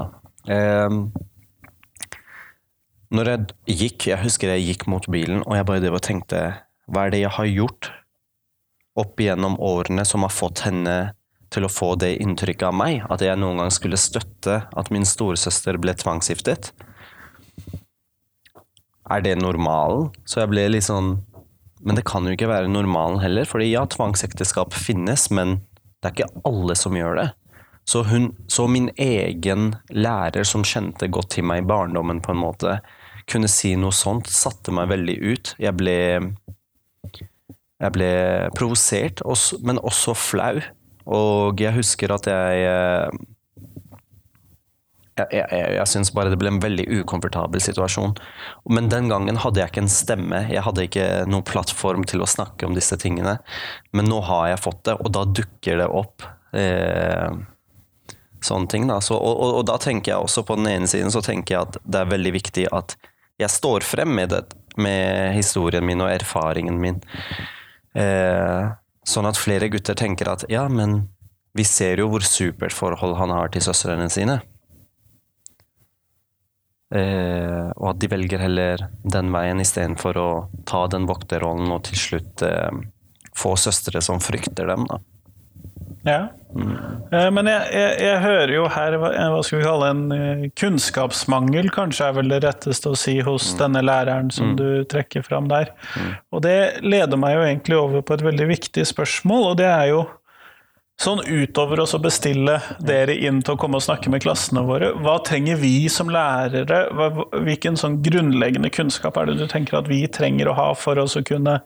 Eh, 0.50 0.89
når 3.13 3.31
jeg 3.31 3.77
gikk, 3.77 4.09
jeg 4.09 4.21
husker 4.24 4.55
jeg 4.55 4.65
gikk 4.71 4.88
mot 4.89 5.05
bilen, 5.09 5.43
og 5.45 5.57
jeg 5.57 5.69
bare 5.69 5.86
det 5.86 5.93
og 5.93 6.03
tenkte 6.05 6.41
Hva 6.89 7.05
er 7.05 7.13
det 7.13 7.24
jeg 7.24 7.33
har 7.38 7.48
gjort 7.50 7.91
opp 8.98 9.21
igjennom 9.21 9.57
årene 9.62 10.05
som 10.05 10.25
har 10.25 10.33
fått 10.33 10.63
henne 10.65 11.13
til 11.53 11.65
å 11.65 11.71
få 11.71 11.93
det 12.01 12.15
inntrykket 12.21 12.67
av 12.69 12.77
meg? 12.77 13.03
At 13.09 13.21
jeg 13.21 13.38
noen 13.38 13.62
gang 13.62 13.74
skulle 13.74 14.01
støtte 14.01 14.63
at 14.65 14.89
min 14.93 15.05
storesøster 15.05 15.77
ble 15.81 15.93
tvangsgiftet? 15.98 16.71
Er 19.09 19.25
det 19.25 19.35
normalen? 19.41 20.09
Så 20.29 20.43
jeg 20.43 20.51
ble 20.53 20.67
litt 20.69 20.87
sånn 20.87 21.17
Men 21.79 21.95
det 21.95 22.03
kan 22.09 22.25
jo 22.27 22.35
ikke 22.35 22.49
være 22.49 22.67
normalen 22.67 23.21
heller. 23.23 23.47
fordi 23.47 23.69
ja, 23.71 23.85
tvangsekteskap 23.87 24.73
finnes, 24.75 25.29
men 25.31 25.61
det 26.01 26.09
er 26.09 26.15
ikke 26.15 26.41
alle 26.49 26.75
som 26.75 26.97
gjør 26.97 27.15
det. 27.15 27.29
Så, 27.87 28.03
hun, 28.03 28.33
så 28.51 28.67
min 28.67 28.89
egen 28.99 29.77
lærer, 29.89 30.43
som 30.43 30.65
kjente 30.67 31.07
godt 31.07 31.31
til 31.37 31.47
meg 31.47 31.63
i 31.63 31.69
barndommen, 31.71 32.19
på 32.19 32.35
en 32.35 32.41
måte, 32.41 32.81
kunne 33.31 33.47
si 33.47 33.71
noe 33.79 33.95
sånt, 33.95 34.27
satte 34.27 34.75
meg 34.75 34.91
veldig 34.91 35.15
ut. 35.23 35.53
Jeg 35.55 35.77
ble 35.79 35.95
jeg 37.79 37.95
ble 37.95 38.11
provosert, 38.59 39.23
men 39.63 39.79
også 39.79 40.15
flau. 40.17 40.59
Og 41.09 41.61
jeg 41.63 41.73
husker 41.77 42.11
at 42.13 42.27
jeg 42.27 42.65
eh, 42.67 43.19
jeg, 45.19 45.43
jeg, 45.51 45.75
jeg 45.75 45.91
syns 45.91 46.11
bare 46.15 46.31
det 46.33 46.39
ble 46.41 46.51
en 46.53 46.61
veldig 46.63 46.85
ukomfortabel 47.01 47.61
situasjon. 47.63 48.15
Men 48.71 48.89
den 48.91 49.11
gangen 49.11 49.39
hadde 49.43 49.61
jeg 49.61 49.73
ikke 49.73 49.83
en 49.85 49.93
stemme, 49.93 50.41
jeg 50.51 50.65
hadde 50.65 50.88
ikke 50.88 51.07
noen 51.29 51.45
plattform 51.47 52.07
til 52.09 52.23
å 52.23 52.29
snakke 52.29 52.67
om 52.67 52.75
disse 52.77 52.97
tingene. 53.01 53.38
Men 53.95 54.09
nå 54.11 54.21
har 54.27 54.49
jeg 54.53 54.63
fått 54.65 54.83
det, 54.89 54.97
og 54.99 55.13
da 55.15 55.25
dukker 55.27 55.83
det 55.83 55.89
opp 56.01 56.25
eh, 56.57 57.29
sånne 58.45 58.71
ting. 58.71 58.88
Da. 58.89 58.99
Så, 59.03 59.17
og, 59.17 59.35
og, 59.35 59.53
og, 59.59 59.63
da 59.69 59.77
tenker 59.81 60.13
jeg 60.13 60.25
også 60.25 60.45
på 60.47 60.57
den 60.59 60.71
ene 60.71 60.89
siden 60.89 61.13
så 61.13 61.23
tenker 61.25 61.55
jeg 61.55 61.67
at 61.67 61.79
det 61.83 62.03
er 62.03 62.13
veldig 62.15 62.35
viktig 62.39 62.67
at 62.75 62.97
jeg 63.39 63.51
står 63.53 63.85
frem 63.88 64.11
med, 64.17 64.33
det, 64.33 64.43
med 64.79 65.33
historien 65.38 65.85
min 65.85 66.03
og 66.03 66.11
erfaringen 66.11 66.79
min. 66.81 66.99
Eh, 67.95 68.71
sånn 69.07 69.29
at 69.29 69.39
flere 69.39 69.69
gutter 69.71 69.97
tenker 69.97 70.29
at 70.31 70.45
ja, 70.51 70.65
men 70.69 71.07
vi 71.57 71.65
ser 71.65 72.01
jo 72.01 72.09
hvor 72.11 72.23
supert 72.25 72.75
forhold 72.75 73.17
han 73.19 73.33
har 73.33 73.51
til 73.53 73.63
søstrene 73.65 74.09
sine. 74.11 74.39
Eh, 76.96 77.67
og 77.75 77.91
at 77.91 78.00
de 78.01 78.10
velger 78.10 78.41
heller 78.41 78.88
den 79.05 79.29
veien 79.34 79.62
istedenfor 79.62 80.17
å 80.17 80.29
ta 80.69 80.88
den 80.89 81.05
vokterrollen 81.10 81.69
og 81.75 81.84
til 81.86 82.01
slutt 82.01 82.41
eh, 82.46 82.81
få 83.38 83.53
søstre 83.62 84.01
som 84.01 84.22
frykter 84.24 84.72
dem. 84.72 84.88
Da. 84.89 85.00
Ja. 86.08 86.19
Mm. 86.55 86.77
Eh, 87.12 87.27
men 87.36 87.50
jeg, 87.51 87.65
jeg, 87.75 87.96
jeg, 88.01 88.19
hører 88.24 88.53
jo 88.53 88.63
her 88.74 88.96
hva 88.98 89.41
skal 89.46 89.60
vi 89.60 89.65
kalle 89.67 89.89
en 89.93 90.03
eh, 90.15 90.46
kunnskapsmangel, 90.58 91.69
kanskje 91.75 92.08
er 92.08 92.15
vel 92.17 92.31
det 92.31 92.39
retteste 92.46 92.93
å 92.93 92.98
si 92.98 93.19
hos 93.25 93.51
mm. 93.53 93.60
denne 93.62 93.84
læreren 93.86 94.31
som 94.34 94.53
mm. 94.53 94.55
du 94.58 94.67
trekker 94.89 95.25
fram 95.25 95.50
der. 95.51 95.74
Mm. 95.93 96.13
Og 96.34 96.43
det 96.46 96.58
leder 96.86 97.22
meg 97.22 97.36
jo 97.36 97.43
egentlig 97.46 97.77
over 97.77 98.05
på 98.05 98.17
et 98.17 98.25
veldig 98.25 98.50
viktig 98.55 98.88
spørsmål, 98.89 99.51
og 99.51 99.60
det 99.62 99.69
er 99.69 99.91
jo 99.91 100.08
Sånn 101.00 101.22
utover 101.24 101.79
å 101.79 101.86
bestille 102.03 102.58
dere 102.84 103.13
inn 103.15 103.38
til 103.39 103.56
å 103.56 103.60
komme 103.60 103.79
og 103.79 103.86
snakke 103.86 104.12
med 104.12 104.20
klassene 104.25 104.65
våre, 104.68 104.89
hva 105.00 105.15
trenger 105.24 105.56
vi 105.62 105.88
som 105.91 106.10
lærere? 106.12 106.82
Hvilken 107.46 107.79
sånn 107.79 108.01
grunnleggende 108.03 108.72
kunnskap 108.75 109.15
er 109.18 109.29
det 109.29 109.38
du 109.39 109.46
tenker 109.48 109.77
at 109.79 109.88
vi 109.88 110.01
trenger 110.12 110.50
å 110.51 110.58
ha 110.58 110.65
for 110.75 111.00
oss 111.00 111.15
å 111.15 111.24
kunne 111.24 111.62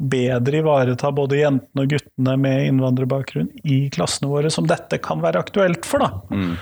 bedre 0.00 0.62
ivareta 0.62 1.12
både 1.12 1.42
jentene 1.42 1.84
og 1.84 1.92
guttene 1.92 2.38
med 2.40 2.70
innvandrerbakgrunn 2.70 3.50
i 3.68 3.82
klassene 3.92 4.32
våre, 4.32 4.48
som 4.52 4.68
dette 4.70 5.02
kan 5.04 5.20
være 5.20 5.44
aktuelt 5.44 5.84
for, 5.88 6.06
da? 6.06 6.22
Mm. 6.32 6.56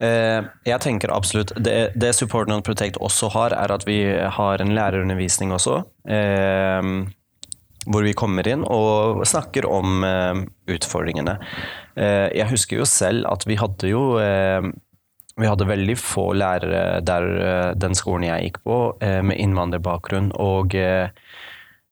Eh, 0.00 0.50
jeg 0.64 0.80
tenker 0.80 1.12
absolutt 1.12 1.50
Det, 1.60 1.90
det 1.92 2.14
Support 2.16 2.48
Non 2.48 2.62
Protect 2.64 2.96
også 3.04 3.28
har, 3.34 3.52
er 3.52 3.70
at 3.74 3.84
vi 3.86 4.00
har 4.10 4.62
en 4.64 4.74
lærerundervisning 4.74 5.52
også. 5.54 5.84
Eh, 7.90 7.92
hvor 7.92 8.06
vi 8.06 8.14
kommer 8.14 8.46
inn 8.46 8.62
og 8.64 9.26
snakker 9.26 9.66
om 9.66 10.04
uh, 10.04 10.44
utfordringene. 10.70 11.38
Uh, 11.96 12.30
jeg 12.34 12.48
husker 12.50 12.78
jo 12.78 12.86
selv 12.86 13.26
at 13.26 13.46
vi 13.46 13.56
hadde 13.58 13.90
jo 13.90 14.16
uh, 14.18 14.62
vi 15.40 15.48
hadde 15.48 15.66
veldig 15.66 15.96
få 15.96 16.32
lærere 16.36 17.00
der 17.00 17.74
den 17.80 17.94
skolen 17.94 18.26
jeg 18.26 18.42
gikk 18.44 18.58
på, 18.66 18.74
med 19.00 19.38
innvandrerbakgrunn. 19.40 20.34
Og 20.36 20.74
Eh, 20.76 21.08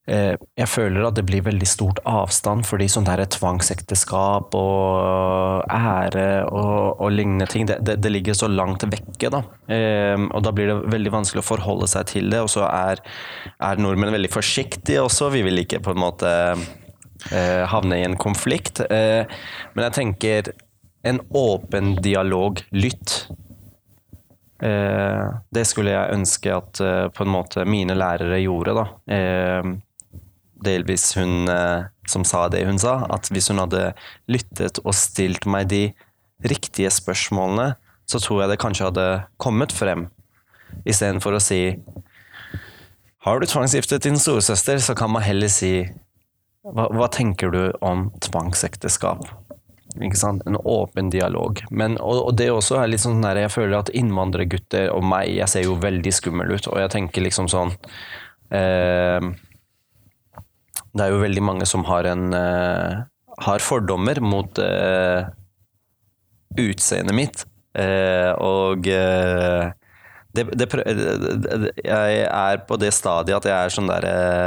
jeg 0.08 0.68
føler 0.70 1.04
at 1.04 1.18
det 1.18 1.26
blir 1.28 1.42
veldig 1.44 1.66
stort 1.68 1.98
avstand 2.08 2.64
fordi 2.64 2.86
sånn 2.88 3.04
der 3.04 3.20
tvangsekteskap 3.28 4.54
og 4.56 5.66
ære 5.68 6.28
og, 6.48 7.00
og 7.02 7.12
lignende 7.12 7.48
ting, 7.50 7.66
det, 7.68 7.78
det, 7.84 7.98
det, 8.00 8.12
ligger 8.14 8.36
så 8.38 8.48
langt 8.48 8.86
vekke. 8.88 9.30
da. 9.34 9.42
Eh, 9.68 10.16
og 10.16 10.44
da 10.46 10.52
blir 10.54 10.70
det 10.70 10.78
veldig 10.94 11.12
vanskelig 11.12 11.42
å 11.42 11.48
forholde 11.48 11.88
seg 11.90 12.08
til 12.12 12.30
det. 12.32 12.40
Og 12.44 12.52
så 12.52 12.64
er, 12.68 13.02
er 13.60 13.82
nordmenn 13.82 14.14
veldig 14.16 14.32
forsiktige 14.32 15.04
også. 15.04 15.32
Vi 15.34 15.44
vil 15.46 15.64
ikke 15.64 15.82
på 15.84 15.94
en 15.94 16.02
måte 16.02 16.30
eh, 16.54 17.64
havne 17.68 18.00
i 18.00 18.06
en 18.06 18.16
konflikt. 18.20 18.82
Eh, 18.88 19.28
men 19.74 19.88
jeg 19.88 19.96
tenker 19.98 20.52
en 21.08 21.20
åpen 21.36 21.96
dialog, 22.02 22.62
lytt. 22.74 23.26
Eh, 24.62 25.26
det 25.54 25.66
skulle 25.70 25.94
jeg 25.94 26.16
ønske 26.16 26.54
at 26.54 26.80
eh, 26.82 27.04
på 27.14 27.24
en 27.24 27.32
måte 27.32 27.66
mine 27.68 27.96
lærere 27.98 28.40
gjorde, 28.42 28.74
da. 28.80 28.86
Eh, 29.14 29.74
delvis 30.64 31.12
hun 31.18 31.48
eh, 31.52 31.88
som 32.08 32.24
sa 32.26 32.46
det 32.52 32.64
hun 32.66 32.80
sa, 32.80 33.02
at 33.12 33.30
hvis 33.32 33.50
hun 33.52 33.60
hadde 33.62 33.92
lyttet 34.30 34.80
og 34.84 34.96
stilt 34.96 35.46
meg 35.48 35.68
de 35.72 35.82
riktige 36.46 36.90
spørsmålene, 36.92 37.74
så 38.08 38.20
tror 38.22 38.42
jeg 38.42 38.52
det 38.52 38.60
kanskje 38.62 38.88
hadde 38.88 39.06
kommet 39.42 39.74
frem, 39.74 40.08
istedenfor 40.88 41.36
å 41.36 41.42
si 41.42 41.78
Har 43.26 43.40
du 43.40 43.46
tvangsgiftet 43.50 44.04
din 44.06 44.16
storesøster, 44.16 44.78
så 44.78 44.94
kan 44.96 45.10
man 45.10 45.24
heller 45.26 45.50
si 45.52 45.82
hva, 46.62 46.86
hva 46.94 47.08
tenker 47.12 47.50
du 47.52 47.62
om 47.84 48.08
tvangsekteskap? 48.24 49.26
En 49.98 50.56
åpen 50.62 51.10
dialog. 51.10 51.62
Men, 51.70 51.96
og, 51.98 52.20
og, 52.28 52.36
det 52.38 52.50
også 52.52 52.78
er 52.78 52.90
litt 52.92 53.02
sånn 53.02 53.22
der, 53.24 53.40
Jeg 53.42 53.54
føler 53.54 53.80
at 53.80 53.90
innvandrergutter 53.96 54.92
og 54.94 55.02
meg, 55.04 55.32
jeg 55.34 55.50
ser 55.50 55.66
jo 55.66 55.78
veldig 55.80 56.12
skummel 56.14 56.54
ut, 56.54 56.68
og 56.70 56.78
jeg 56.84 56.92
tenker 56.94 57.24
liksom 57.24 57.48
sånn 57.50 57.74
eh, 58.54 59.30
Det 60.98 61.06
er 61.06 61.14
jo 61.14 61.22
veldig 61.22 61.44
mange 61.46 61.68
som 61.68 61.86
har 61.86 62.08
en 62.10 62.32
uh, 62.34 63.04
har 63.44 63.62
fordommer 63.62 64.18
mot 64.24 64.58
uh, 64.58 65.28
utseendet 66.58 67.14
mitt. 67.14 67.44
Uh, 67.78 68.32
og 68.42 68.88
det, 70.34 70.42
det, 70.58 70.66
jeg 71.84 72.16
er 72.24 72.62
på 72.66 72.78
det 72.80 72.90
stadiet 72.96 73.36
at 73.36 73.46
jeg 73.46 73.54
er 73.54 73.72
sånn 73.72 73.90
der 73.90 74.06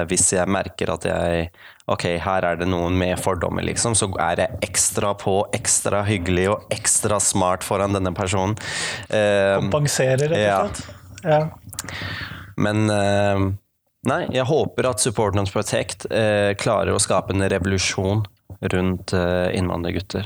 Hvis 0.10 0.26
jeg 0.34 0.50
merker 0.52 0.92
at 0.94 1.06
jeg 1.08 1.48
Ok, 1.92 2.06
her 2.24 2.48
er 2.48 2.60
det 2.60 2.68
noen 2.72 2.96
med 3.00 3.20
fordommer, 3.20 3.66
liksom, 3.68 3.96
så 3.98 4.08
er 4.24 4.44
jeg 4.44 4.60
ekstra 4.68 5.12
på, 5.20 5.34
ekstra 5.56 6.04
hyggelig 6.08 6.46
og 6.54 6.70
ekstra 6.72 7.18
smart 7.20 7.66
foran 7.68 7.98
denne 7.98 8.14
personen. 8.16 8.54
Kompenserer, 9.10 10.32
rett 10.32 10.46
og 10.46 10.78
slett. 10.78 11.26
Ja. 11.26 11.42
ja. 11.42 11.42
Men 12.56 12.88
Nei, 14.10 14.24
jeg 14.34 14.48
håper 14.50 14.88
at 14.90 15.04
Support 15.04 15.36
Not 15.38 15.52
Protect 15.54 16.08
eh, 16.10 16.58
klarer 16.58 16.96
å 16.96 17.02
skape 17.02 17.36
en 17.36 17.46
revolusjon 17.52 18.24
rundt 18.74 19.14
eh, 19.14 19.58
innvandrergutter. 19.58 20.26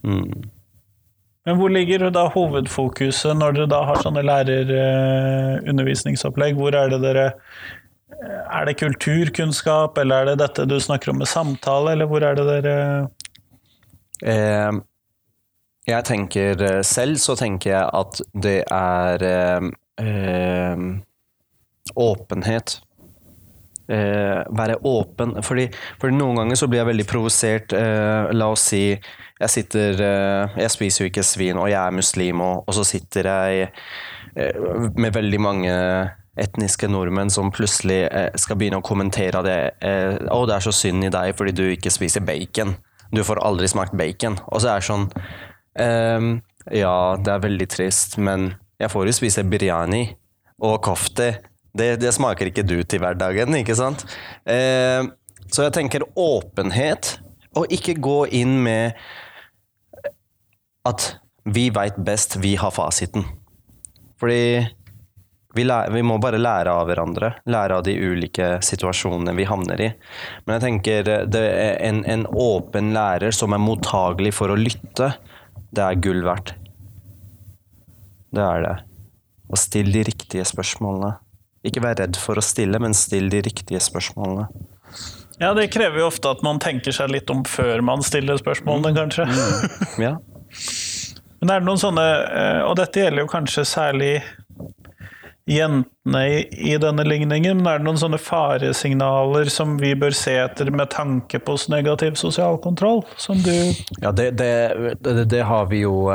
Mm. 0.00 0.48
Men 1.44 1.56
hvor 1.58 1.68
ligger 1.72 2.10
da 2.12 2.28
hovedfokuset 2.32 3.36
når 3.36 3.52
dere 3.56 3.66
da 3.72 3.80
har 3.88 3.96
sånne 4.04 4.22
lærerundervisningsopplegg? 4.28 6.54
Hvor 6.56 6.72
er 6.76 6.88
det 6.92 7.00
dere 7.04 7.26
Er 8.20 8.64
det 8.68 8.80
kulturkunnskap, 8.80 9.98
eller 9.98 10.16
er 10.20 10.24
det 10.30 10.38
dette 10.42 10.68
du 10.68 10.80
snakker 10.80 11.10
om 11.12 11.18
med 11.20 11.28
samtale, 11.28 11.90
eller 11.92 12.06
hvor 12.08 12.22
er 12.24 12.34
det 12.36 12.46
dere 12.48 12.76
eh, 14.24 14.72
Jeg 15.88 16.04
tenker 16.08 16.62
eh, 16.64 16.82
Selv 16.84 17.16
så 17.20 17.36
tenker 17.36 17.70
jeg 17.72 17.86
at 18.02 18.20
det 18.32 18.64
er 18.64 19.22
eh, 19.28 19.60
eh 20.00 20.76
åpenhet. 21.96 22.80
Eh, 23.90 24.44
være 24.54 24.76
åpen. 24.86 25.34
Fordi, 25.42 25.66
fordi, 25.98 26.14
noen 26.14 26.38
ganger 26.38 26.58
så 26.60 26.68
blir 26.70 26.82
jeg 26.82 26.90
veldig 26.92 27.06
provosert. 27.10 27.74
Eh, 27.74 28.30
la 28.36 28.50
oss 28.52 28.68
si 28.70 28.84
jeg 29.40 29.50
sitter 29.50 30.02
eh, 30.04 30.60
Jeg 30.60 30.70
spiser 30.74 31.04
jo 31.04 31.10
ikke 31.10 31.24
svin, 31.26 31.58
og 31.58 31.70
jeg 31.72 31.80
er 31.80 31.96
muslim, 31.96 32.42
og, 32.44 32.64
og 32.68 32.76
så 32.76 32.84
sitter 32.86 33.30
jeg 33.30 33.70
eh, 34.36 34.90
med 34.94 35.14
veldig 35.16 35.40
mange 35.42 35.74
etniske 36.40 36.88
nordmenn 36.88 37.32
som 37.32 37.50
plutselig 37.52 38.04
eh, 38.06 38.28
skal 38.38 38.60
begynne 38.60 38.78
å 38.80 38.86
kommentere 38.86 39.42
det. 39.44 39.58
'Å, 39.80 40.38
det 40.46 40.54
er 40.56 40.64
så 40.64 40.74
synd 40.76 41.08
i 41.08 41.12
deg 41.12 41.34
fordi 41.38 41.56
du 41.56 41.64
ikke 41.72 41.92
spiser 41.92 42.24
bacon. 42.24 42.76
Du 43.10 43.24
får 43.26 43.42
aldri 43.42 43.68
smakt 43.68 43.96
bacon.' 43.98 44.38
Og 44.52 44.62
så 44.62 44.70
er 44.70 44.80
det 44.80 44.88
sånn 44.88 45.08
ehm, 45.80 46.32
Ja, 46.70 47.16
det 47.18 47.32
er 47.32 47.46
veldig 47.48 47.68
trist, 47.72 48.18
men 48.20 48.52
jeg 48.80 48.92
får 48.92 49.08
jo 49.08 49.16
spise 49.16 49.44
biryani 49.48 50.04
og 50.60 50.82
kofte. 50.84 51.32
Det, 51.76 51.94
det 52.02 52.12
smaker 52.16 52.50
ikke 52.50 52.66
du 52.66 52.80
til 52.82 53.02
hverdagen, 53.02 53.54
ikke 53.60 53.76
sant? 53.78 54.06
så 55.50 55.64
jeg 55.66 55.74
tenker 55.74 56.06
åpenhet, 56.18 57.16
og 57.58 57.70
ikke 57.74 57.96
gå 57.98 58.18
inn 58.40 58.60
med 58.62 58.98
at 60.86 61.06
vi 61.44 61.68
veit 61.74 61.98
best, 61.98 62.36
vi 62.42 62.54
har 62.60 62.70
fasiten. 62.74 63.24
Fordi 64.20 64.66
vi, 65.54 65.64
lærer, 65.64 65.90
vi, 65.90 66.02
må 66.06 66.18
bare 66.22 66.38
lære 66.38 66.72
av 66.72 66.86
hverandre. 66.90 67.32
Lære 67.50 67.80
av 67.80 67.86
de 67.86 67.96
ulike 67.96 68.52
situasjonene 68.64 69.34
vi 69.38 69.48
havner 69.48 69.82
i. 69.82 69.88
Men 70.44 70.56
jeg 70.56 70.66
tenker 70.66 71.10
er 71.10 71.80
en, 71.88 72.04
en 72.04 72.26
åpen 72.30 72.92
lærer 72.94 73.34
som 73.34 73.56
er 73.56 73.62
mottagelig 73.62 74.34
for 74.36 74.52
å 74.52 74.58
lytte, 74.58 75.12
det 75.70 75.86
er 75.86 75.98
gull 76.02 76.22
verdt. 76.26 76.54
Det 78.30 78.44
er 78.44 78.62
det. 78.66 78.76
Og 79.50 79.58
still 79.58 79.90
de 79.90 80.04
riktige 80.06 80.46
spørsmålene. 80.46 81.16
Ikke 81.66 81.82
vær 81.84 81.98
redd 82.00 82.16
for 82.20 82.40
å 82.40 82.44
stille, 82.44 82.80
men 82.80 82.96
still 82.96 83.28
de 83.32 83.42
riktige 83.44 83.80
spørsmålene. 83.84 84.48
Ja, 85.40 85.54
det 85.56 85.70
krever 85.72 86.02
jo 86.02 86.10
ofte 86.10 86.32
at 86.32 86.42
man 86.44 86.60
tenker 86.60 86.92
seg 86.92 87.12
litt 87.12 87.30
om 87.32 87.42
før 87.48 87.80
man 87.84 88.04
stiller 88.04 88.40
spørsmålene, 88.40 88.92
kanskje. 88.96 89.28
Mm. 89.28 90.04
Ja. 90.04 90.16
Men 91.40 91.54
er 91.54 91.62
det 91.62 91.64
noen 91.70 91.80
sånne, 91.80 92.02
eh, 92.36 92.58
og 92.68 92.74
dette 92.76 93.00
gjelder 93.00 93.22
jo 93.22 93.28
kanskje 93.30 93.62
særlig 93.64 94.10
jentene 95.48 96.20
i, 96.28 96.42
i, 96.52 96.74
denne 96.76 97.04
ligningen, 97.06 97.62
men 97.62 97.70
er 97.70 97.80
det 97.80 97.86
noen 97.86 98.00
sånne 98.00 98.20
faresignaler 98.20 99.48
som 99.50 99.78
vi 99.80 99.94
bør 99.98 100.14
se 100.14 100.36
etter 100.42 100.70
med 100.74 100.92
tanke 100.92 101.40
på 101.42 101.56
negativ 101.72 102.18
sosial 102.20 102.60
kontroll? 102.62 103.02
Som 103.16 103.40
du 103.42 103.54
Ja, 104.02 104.12
det, 104.12 104.30
det, 104.38 104.52
det, 105.00 105.24
det 105.32 105.42
har 105.48 105.66
vi 105.72 105.82
jo 105.86 106.10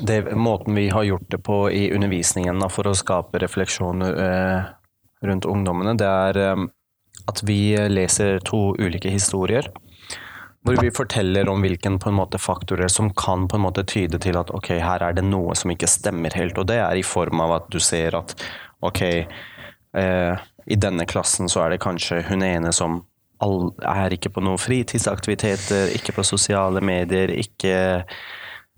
det, 0.00 0.34
Måten 0.36 0.74
vi 0.74 0.88
har 0.88 1.02
gjort 1.02 1.30
det 1.30 1.38
på 1.44 1.70
i 1.70 1.90
undervisningen 1.94 2.62
for 2.70 2.88
å 2.88 2.94
skape 2.96 3.40
refleksjon 3.42 4.02
eh, 4.02 4.70
rundt 5.22 5.46
ungdommene, 5.46 5.96
det 5.98 6.08
er 6.08 6.40
at 7.30 7.42
vi 7.46 7.76
leser 7.88 8.40
to 8.42 8.72
ulike 8.78 9.10
historier. 9.12 9.68
Hvor 10.62 10.78
vi 10.78 10.90
forteller 10.94 11.48
om 11.48 11.62
hvilken 11.62 11.98
måte, 12.14 12.38
faktorer 12.38 12.88
som 12.88 13.10
kan 13.14 13.48
på 13.48 13.56
en 13.56 13.64
måte 13.64 13.82
tyde 13.84 14.18
til 14.22 14.38
at 14.38 14.50
ok, 14.54 14.68
her 14.78 15.02
er 15.02 15.16
det 15.16 15.24
noe 15.26 15.56
som 15.58 15.72
ikke 15.74 15.90
stemmer 15.90 16.34
helt. 16.38 16.58
Og 16.58 16.68
det 16.70 16.78
er 16.78 16.98
i 16.98 17.02
form 17.02 17.42
av 17.42 17.56
at 17.56 17.70
du 17.70 17.80
ser 17.82 18.14
at 18.14 18.36
ok, 18.82 19.02
eh, 19.98 20.44
i 20.66 20.78
denne 20.78 21.06
klassen 21.10 21.50
så 21.50 21.64
er 21.64 21.74
det 21.74 21.82
kanskje 21.82 22.22
hun 22.28 22.46
ene 22.46 22.70
som 22.72 23.00
all, 23.42 23.72
er 23.82 24.14
ikke 24.14 24.30
på 24.30 24.44
noen 24.44 24.60
fritidsaktiviteter, 24.60 25.90
ikke 25.96 26.14
på 26.14 26.26
sosiale 26.26 26.82
medier, 26.84 27.34
ikke 27.34 27.74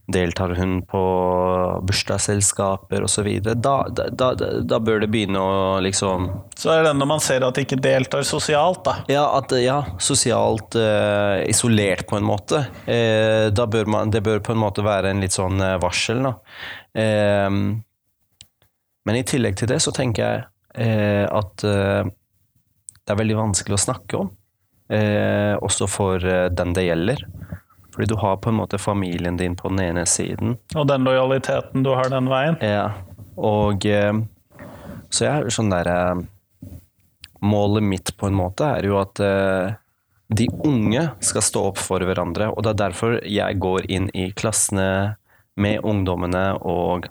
Deltar 0.07 0.49
hun 0.59 0.83
på 0.85 1.01
bursdagsselskaper 1.88 3.07
osv., 3.07 3.29
da, 3.40 3.55
da, 3.88 4.09
da, 4.12 4.35
da 4.61 4.81
bør 4.81 5.01
det 5.01 5.09
begynne 5.09 5.40
å 5.40 5.79
liksom 5.81 6.27
Så 6.61 6.75
er 6.75 6.83
det 6.85 6.93
når 6.99 7.09
man 7.09 7.23
ser 7.25 7.47
at 7.47 7.57
de 7.57 7.64
ikke 7.64 7.81
deltar 7.81 8.27
sosialt, 8.29 8.83
da? 8.85 8.99
Ja, 9.09 9.25
at, 9.38 9.55
ja 9.64 9.79
sosialt 9.97 10.77
uh, 10.77 11.40
isolert, 11.49 12.05
på 12.11 12.19
en 12.19 12.29
måte. 12.29 12.67
Uh, 12.85 13.49
da 13.49 13.64
bør 13.71 13.88
man, 13.88 14.12
det 14.12 14.21
bør 14.27 14.45
på 14.45 14.53
en 14.53 14.61
måte 14.61 14.85
være 14.85 15.14
en 15.14 15.25
litt 15.25 15.37
sånn 15.37 15.57
uh, 15.62 15.79
varsel, 15.81 16.21
da. 16.25 16.35
men 19.09 19.17
i 19.19 19.25
tillegg 19.27 19.57
til 19.59 19.73
det 19.73 19.81
så 19.83 19.90
tenker 19.90 20.23
jeg 20.23 20.45
at 21.35 21.62
det 21.64 23.11
er 23.11 23.19
veldig 23.19 23.37
vanskelig 23.38 23.75
å 23.75 23.83
snakke 23.83 24.21
om. 24.21 24.29
også 25.67 25.88
for 25.90 26.23
den 26.55 26.75
det 26.77 26.87
gjelder. 26.87 27.25
Fordi 27.94 28.09
du 28.11 28.16
har 28.18 28.37
på 28.42 28.50
en 28.50 28.59
måte 28.59 28.78
familien 28.78 29.37
din 29.37 29.57
på 29.57 29.70
den 29.70 29.80
ene 29.80 30.07
siden. 30.07 30.57
Og 30.74 30.88
den 30.90 31.07
lojaliteten 31.07 31.85
du 31.87 31.92
har 31.94 32.11
den 32.11 32.26
veien. 32.30 32.59
Ja. 32.59 32.90
Og 33.38 33.87
eh, 33.87 34.12
Så 35.14 35.28
jeg 35.28 35.35
er 35.35 35.54
sånn 35.54 35.70
derre 35.70 35.98
eh, 36.12 36.24
Målet 37.44 37.85
mitt 37.85 38.14
på 38.16 38.30
en 38.30 38.38
måte 38.38 38.64
er 38.78 38.87
jo 38.88 38.96
at 38.96 39.20
eh, 39.20 39.74
de 40.33 40.46
unge 40.64 41.02
skal 41.20 41.44
stå 41.44 41.64
opp 41.68 41.78
for 41.78 42.00
hverandre. 42.00 42.48
Og 42.54 42.64
det 42.64 42.72
er 42.72 42.80
derfor 42.87 43.18
jeg 43.20 43.59
går 43.61 43.90
inn 43.92 44.09
i 44.16 44.30
klassene 44.33 44.88
med 45.61 45.85
ungdommene 45.85 46.46
og 46.64 47.11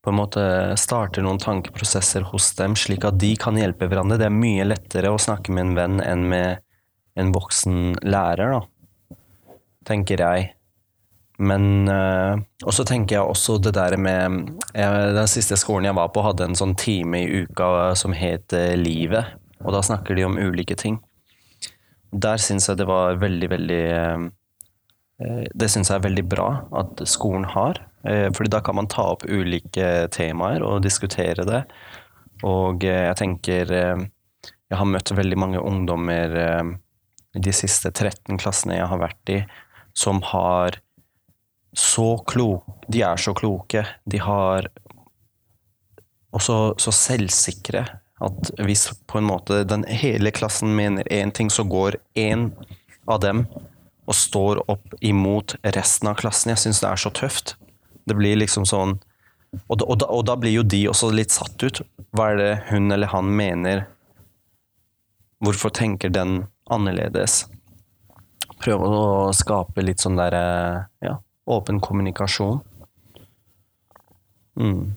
på 0.00 0.12
en 0.12 0.16
måte 0.16 0.42
starter 0.80 1.26
noen 1.26 1.42
tankeprosesser 1.42 2.24
hos 2.30 2.54
dem, 2.56 2.76
slik 2.78 3.04
at 3.04 3.18
de 3.20 3.34
kan 3.36 3.58
hjelpe 3.58 3.90
hverandre. 3.90 4.16
Det 4.20 4.30
er 4.30 4.38
mye 4.38 4.64
lettere 4.64 5.10
å 5.12 5.20
snakke 5.20 5.52
med 5.52 5.66
en 5.66 5.74
venn 5.76 6.00
enn 6.04 6.24
med 6.30 6.62
en 7.20 7.32
voksen 7.34 7.98
lærer, 8.06 8.54
da, 8.54 8.62
tenker 9.86 10.22
jeg. 10.22 10.50
Men 11.40 11.88
uh, 11.88 12.36
Og 12.66 12.74
så 12.76 12.84
tenker 12.84 13.16
jeg 13.16 13.24
også 13.24 13.56
det 13.64 13.72
der 13.72 13.96
med 13.96 14.50
jeg, 14.76 15.12
Den 15.16 15.30
siste 15.30 15.56
skolen 15.56 15.88
jeg 15.88 15.96
var 15.96 16.10
på, 16.12 16.24
hadde 16.24 16.50
en 16.50 16.58
sånn 16.58 16.76
time 16.76 17.22
i 17.22 17.44
uka 17.44 17.94
som 17.96 18.12
het 18.16 18.52
uh, 18.52 18.74
Livet. 18.76 19.38
Og 19.64 19.72
da 19.76 19.80
snakker 19.84 20.16
de 20.16 20.26
om 20.28 20.38
ulike 20.40 20.76
ting. 20.76 21.00
Der 22.12 22.40
syns 22.42 22.68
jeg 22.68 22.80
det 22.80 22.88
var 22.90 23.20
veldig, 23.22 23.48
veldig 23.54 23.82
uh, 23.96 25.48
Det 25.54 25.70
syns 25.72 25.92
jeg 25.92 26.00
er 26.00 26.06
veldig 26.10 26.26
bra 26.28 26.50
at 26.80 27.00
skolen 27.08 27.48
har. 27.56 27.86
fordi 28.00 28.48
da 28.48 28.62
kan 28.64 28.74
man 28.74 28.86
ta 28.88 29.02
opp 29.12 29.26
ulike 29.28 30.08
temaer 30.08 30.62
og 30.64 30.80
diskutere 30.80 31.44
det. 31.44 31.58
Og 32.48 32.80
jeg 32.80 33.16
tenker 33.20 33.68
jeg 34.70 34.78
har 34.78 34.86
møtt 34.86 35.10
veldig 35.10 35.38
mange 35.38 35.62
ungdommer 35.66 36.36
eh, 36.38 36.70
de 37.34 37.54
siste 37.54 37.90
13 37.90 38.38
klassene 38.38 38.78
jeg 38.78 38.88
har 38.90 39.02
vært 39.02 39.32
i, 39.34 39.40
som 40.00 40.22
har 40.32 40.80
så 41.76 42.18
klok 42.26 42.64
De 42.90 43.02
er 43.06 43.20
så 43.20 43.34
kloke. 43.36 43.84
De 44.04 44.18
har 44.18 44.66
også 46.34 46.56
så 46.82 46.94
selvsikre 46.94 47.84
at 48.20 48.50
hvis 48.58 48.88
på 49.08 49.20
en 49.20 49.28
måte 49.28 49.62
den 49.64 49.84
hele 49.86 50.32
klassen 50.34 50.74
mener 50.76 51.06
én 51.08 51.30
ting, 51.30 51.50
så 51.50 51.62
går 51.64 51.96
én 52.18 52.50
av 53.06 53.20
dem 53.22 53.44
og 54.10 54.16
står 54.18 54.64
opp 54.70 54.96
imot 55.00 55.54
resten 55.62 56.10
av 56.10 56.18
klassen. 56.18 56.50
Jeg 56.52 56.64
syns 56.64 56.82
det 56.82 56.90
er 56.90 57.00
så 57.00 57.12
tøft. 57.14 57.54
Det 58.04 58.18
blir 58.18 58.40
liksom 58.40 58.66
sånn 58.66 58.98
og 59.66 59.80
da, 59.80 59.86
og, 59.86 59.96
da, 59.98 60.06
og 60.14 60.26
da 60.28 60.36
blir 60.38 60.52
jo 60.54 60.62
de 60.62 60.84
også 60.90 61.10
litt 61.14 61.34
satt 61.34 61.62
ut. 61.62 61.80
Hva 62.14 62.30
er 62.32 62.36
det 62.38 62.50
hun 62.68 62.90
eller 62.94 63.10
han 63.10 63.30
mener? 63.34 63.86
Hvorfor 65.42 65.72
tenker 65.74 66.12
den 66.14 66.44
annerledes? 66.70 67.44
Prøve 68.60 68.88
å 68.88 69.04
skape 69.36 69.84
litt 69.84 70.02
sånn 70.02 70.18
der 70.20 70.36
ja, 71.04 71.14
åpen 71.48 71.80
kommunikasjon. 71.80 72.60
Mm. 74.60 74.92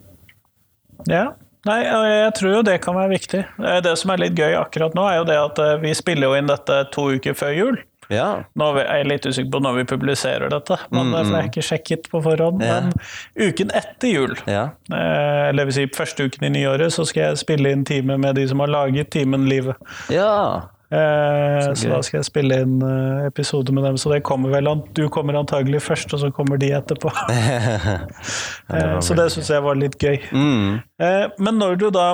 Ja. 1.08 1.32
Nei, 1.64 1.80
jeg 1.88 2.34
tror 2.36 2.58
jo 2.58 2.62
det 2.68 2.76
kan 2.84 2.98
være 2.98 3.14
viktig. 3.14 3.42
Det 3.86 3.96
som 4.00 4.12
er 4.12 4.26
litt 4.26 4.36
gøy 4.36 4.58
akkurat 4.60 4.96
nå, 4.98 5.06
er 5.08 5.22
jo 5.22 5.28
det 5.30 5.40
at 5.40 5.62
eh, 5.64 5.78
vi 5.80 5.94
spiller 5.96 6.28
jo 6.28 6.36
inn 6.36 6.50
dette 6.52 6.82
to 6.92 7.08
uker 7.16 7.38
før 7.40 7.54
jul. 7.56 7.80
Ja. 8.12 8.28
Nå 8.60 8.68
er 8.82 8.90
jeg 9.00 9.08
litt 9.08 9.28
usikker 9.30 9.52
på 9.54 9.62
når 9.64 9.78
vi 9.78 9.86
publiserer 9.94 10.52
dette, 10.52 10.76
men 10.92 11.08
Mm, 11.08 11.14
for 11.14 11.24
jeg 11.24 11.36
har 11.36 11.46
mm. 11.46 11.52
ikke 11.54 11.66
sjekket 11.70 12.10
på 12.12 12.22
forhånd. 12.26 12.64
Ja. 12.64 12.82
Men 12.82 13.48
uken 13.48 13.72
etter 13.72 14.12
jul, 14.12 14.36
ja. 14.44 14.66
eh, 14.92 15.50
eller 15.54 15.70
vil 15.70 15.78
si 15.78 15.88
første 15.96 16.28
uken 16.28 16.50
i 16.50 16.52
nyåret, 16.58 16.94
så 16.94 17.08
skal 17.08 17.30
jeg 17.30 17.44
spille 17.46 17.72
inn 17.72 17.88
time 17.88 18.20
med 18.20 18.36
de 18.36 18.48
som 18.52 18.60
har 18.60 18.72
laget 18.74 19.14
Timen 19.16 19.48
Livet. 19.48 19.80
Ja. 20.12 20.68
Eh, 20.94 21.60
Så 21.64 21.76
så, 21.82 21.90
da 21.90 22.00
skal 22.06 22.20
jeg 22.20 22.28
spille 22.28 22.58
inn 22.62 22.76
eh, 22.86 23.24
episode 23.30 23.74
med 23.74 23.84
dem. 23.88 23.96
Så 23.98 24.12
det 24.14 24.20
kommer 24.28 24.52
vel 24.54 24.68
an 24.70 24.84
Du 24.94 25.08
kommer 25.10 25.34
antagelig 25.40 25.82
først, 25.82 26.14
og 26.14 26.20
så 26.22 26.30
kommer 26.36 26.60
de 26.62 26.70
etterpå. 26.78 27.10
Eh, 28.74 29.00
så 29.04 29.14
det 29.18 29.26
syns 29.34 29.50
jeg 29.52 29.62
var 29.66 29.76
litt 29.76 29.98
gøy. 30.00 30.20
Mm. 30.32 30.78
Eh, 31.04 31.26
men 31.44 31.58
når 31.60 31.76
du 31.82 31.90
da 31.94 32.06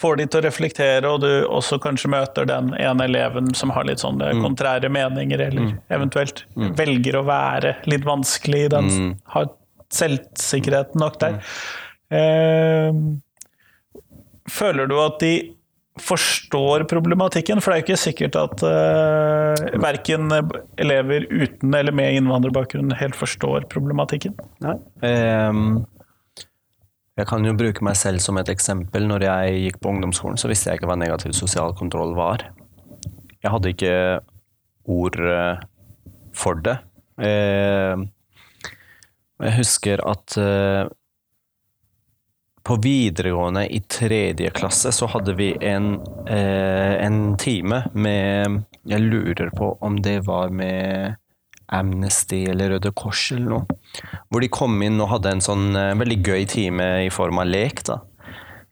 får 0.00 0.16
de 0.16 0.24
til 0.26 0.40
å 0.40 0.44
reflektere, 0.46 1.04
og 1.10 1.20
du 1.20 1.28
også 1.52 1.76
kanskje 1.82 2.08
møter 2.14 2.46
den 2.48 2.70
ene 2.80 3.04
eleven 3.04 3.50
som 3.54 3.70
har 3.76 3.84
litt 3.84 4.00
sånne 4.00 4.30
kontrære 4.40 4.88
meninger, 4.90 5.42
eller 5.50 5.74
eventuelt 5.92 6.44
velger 6.78 7.18
å 7.20 7.24
være 7.28 7.74
litt 7.92 8.06
vanskelig 8.08 8.64
i 8.64 8.70
den, 8.72 8.88
Mm. 8.92 9.10
har 9.34 9.50
selvsikkerheten 9.92 10.96
nok 11.04 11.18
der. 11.20 11.36
Eh, 12.10 12.92
føler 14.50 14.88
du 14.88 14.96
at 15.04 15.20
de 15.20 15.34
forstår 16.00 16.86
problematikken? 16.88 17.60
For 17.60 17.72
det 17.72 17.76
er 17.76 17.82
jo 17.82 17.86
ikke 17.88 18.00
sikkert 18.00 18.38
at 18.40 18.62
uh, 18.64 19.80
verken 19.82 20.32
elever 20.80 21.26
uten 21.28 21.74
eller 21.76 21.92
med 21.96 22.20
innvandrerbakgrunn 22.20 22.94
helt 23.00 23.18
forstår 23.18 23.68
problematikken. 23.72 24.38
Nei. 24.64 24.78
Um, 25.04 25.82
jeg 27.20 27.28
kan 27.28 27.44
jo 27.44 27.52
bruke 27.56 27.84
meg 27.84 27.98
selv 28.00 28.22
som 28.24 28.38
et 28.40 28.48
eksempel. 28.48 29.04
Når 29.08 29.26
jeg 29.26 29.60
gikk 29.66 29.82
på 29.84 29.92
ungdomsskolen, 29.92 30.40
så 30.40 30.48
visste 30.48 30.70
jeg 30.70 30.80
ikke 30.80 30.88
hva 30.88 30.96
negativ 30.96 31.36
sosial 31.36 31.74
kontroll 31.76 32.16
var. 32.16 32.46
Jeg 33.42 33.52
hadde 33.52 33.72
ikke 33.74 33.94
ord 34.88 35.18
eh, 35.20 35.60
for 36.36 36.62
det. 36.64 36.78
Ehm, 37.22 38.06
jeg 39.42 39.56
husker 39.58 40.02
at 40.08 40.36
eh, 40.40 40.88
på 42.62 42.76
videregående 42.82 43.66
i 43.74 43.80
tredje 43.80 44.50
klasse 44.54 44.92
så 44.94 45.08
hadde 45.10 45.34
vi 45.38 45.52
en, 45.60 45.94
eh, 46.26 47.04
en 47.04 47.36
time 47.38 47.84
med 47.92 48.62
Jeg 48.84 49.00
lurer 49.00 49.50
på 49.54 49.78
om 49.80 50.00
det 50.02 50.24
var 50.26 50.50
med 50.50 51.14
Amnesty 51.68 52.44
eller 52.50 52.70
Røde 52.70 52.90
Kors 52.92 53.32
eller 53.32 53.48
noe. 53.48 53.76
Hvor 54.28 54.42
de 54.42 54.48
kom 54.48 54.82
inn 54.82 55.00
og 55.00 55.08
hadde 55.12 55.30
en 55.30 55.44
sånn 55.44 55.76
eh, 55.76 55.94
veldig 55.94 56.18
gøy 56.26 56.46
time 56.50 56.88
i 57.06 57.10
form 57.10 57.38
av 57.38 57.46
lek. 57.46 57.84
da. 57.86 58.00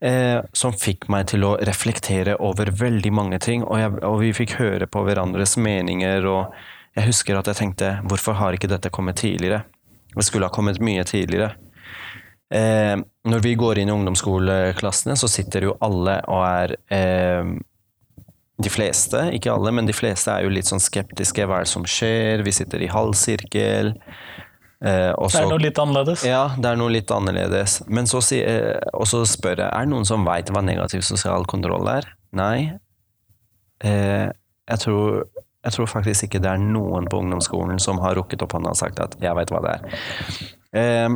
Eh, 0.00 0.40
som 0.52 0.72
fikk 0.72 1.10
meg 1.12 1.26
til 1.28 1.44
å 1.44 1.56
reflektere 1.60 2.38
over 2.40 2.72
veldig 2.72 3.12
mange 3.12 3.38
ting. 3.38 3.64
Og, 3.64 3.78
jeg, 3.78 3.96
og 4.02 4.20
vi 4.22 4.32
fikk 4.32 4.56
høre 4.58 4.88
på 4.90 5.04
hverandres 5.06 5.56
meninger. 5.60 6.26
Og 6.26 6.54
jeg 6.96 7.10
husker 7.10 7.38
at 7.38 7.50
jeg 7.50 7.60
tenkte 7.60 7.98
hvorfor 8.08 8.38
har 8.40 8.56
ikke 8.56 8.70
dette 8.70 8.92
kommet 8.92 9.20
tidligere? 9.20 9.64
Det 10.14 10.24
skulle 10.26 10.48
ha 10.48 10.54
kommet 10.54 10.80
mye 10.82 11.04
tidligere. 11.06 11.52
Eh, 12.50 12.96
når 13.30 13.42
vi 13.44 13.54
går 13.54 13.78
inn 13.78 13.90
i 13.90 13.94
ungdomsskoleklassene, 13.94 15.14
så 15.18 15.28
sitter 15.30 15.68
jo 15.68 15.76
alle 15.86 16.16
og 16.26 16.40
er 16.42 16.72
eh, 16.90 17.52
De 18.60 18.72
fleste, 18.72 19.22
ikke 19.36 19.52
alle, 19.54 19.70
men 19.72 19.86
de 19.86 19.94
fleste 19.94 20.32
er 20.34 20.44
jo 20.44 20.50
litt 20.52 20.68
sånn 20.68 20.82
skeptiske. 20.82 21.46
Hva 21.46 21.60
er 21.60 21.68
det 21.68 21.72
som 21.72 21.86
skjer? 21.88 22.42
Vi 22.44 22.52
sitter 22.52 22.82
i 22.84 22.90
halvsirkel. 22.92 23.94
Eh, 24.80 25.12
også, 25.16 25.38
Det 25.38 25.44
er 25.44 25.50
noe 25.52 25.62
litt 25.62 25.78
annerledes. 25.80 26.24
ja, 26.24 26.42
det 26.56 26.68
er 26.68 26.76
noe 26.80 26.92
litt 26.92 27.10
annerledes. 27.12 27.78
Men 27.88 28.08
så, 28.10 28.20
si, 28.24 28.40
eh, 28.40 28.76
og 28.92 29.06
så 29.08 29.22
spør 29.28 29.62
jeg 29.62 29.68
er 29.68 29.86
det 29.86 29.92
noen 29.92 30.08
som 30.08 30.24
veit 30.28 30.50
hva 30.52 30.62
negativ 30.64 31.04
sosial 31.06 31.44
kontroll 31.48 31.88
er. 31.92 32.08
Nei. 32.36 32.72
Eh, 33.84 34.28
jeg, 34.28 34.78
tror, 34.84 35.24
jeg 35.64 35.76
tror 35.76 35.90
faktisk 35.94 36.28
ikke 36.28 36.40
det 36.44 36.52
er 36.52 36.60
noen 36.60 37.08
på 37.08 37.20
ungdomsskolen 37.20 37.80
som 37.80 38.00
har 38.04 38.16
rukket 38.16 38.44
opp 38.44 38.56
hånda 38.56 38.72
og 38.72 38.80
sagt 38.80 39.00
at 39.00 39.16
'jeg 39.20 39.36
veit 39.36 39.50
hva 39.52 39.60
det 39.64 39.72
er'. 39.76 39.84
Eh, 40.72 41.08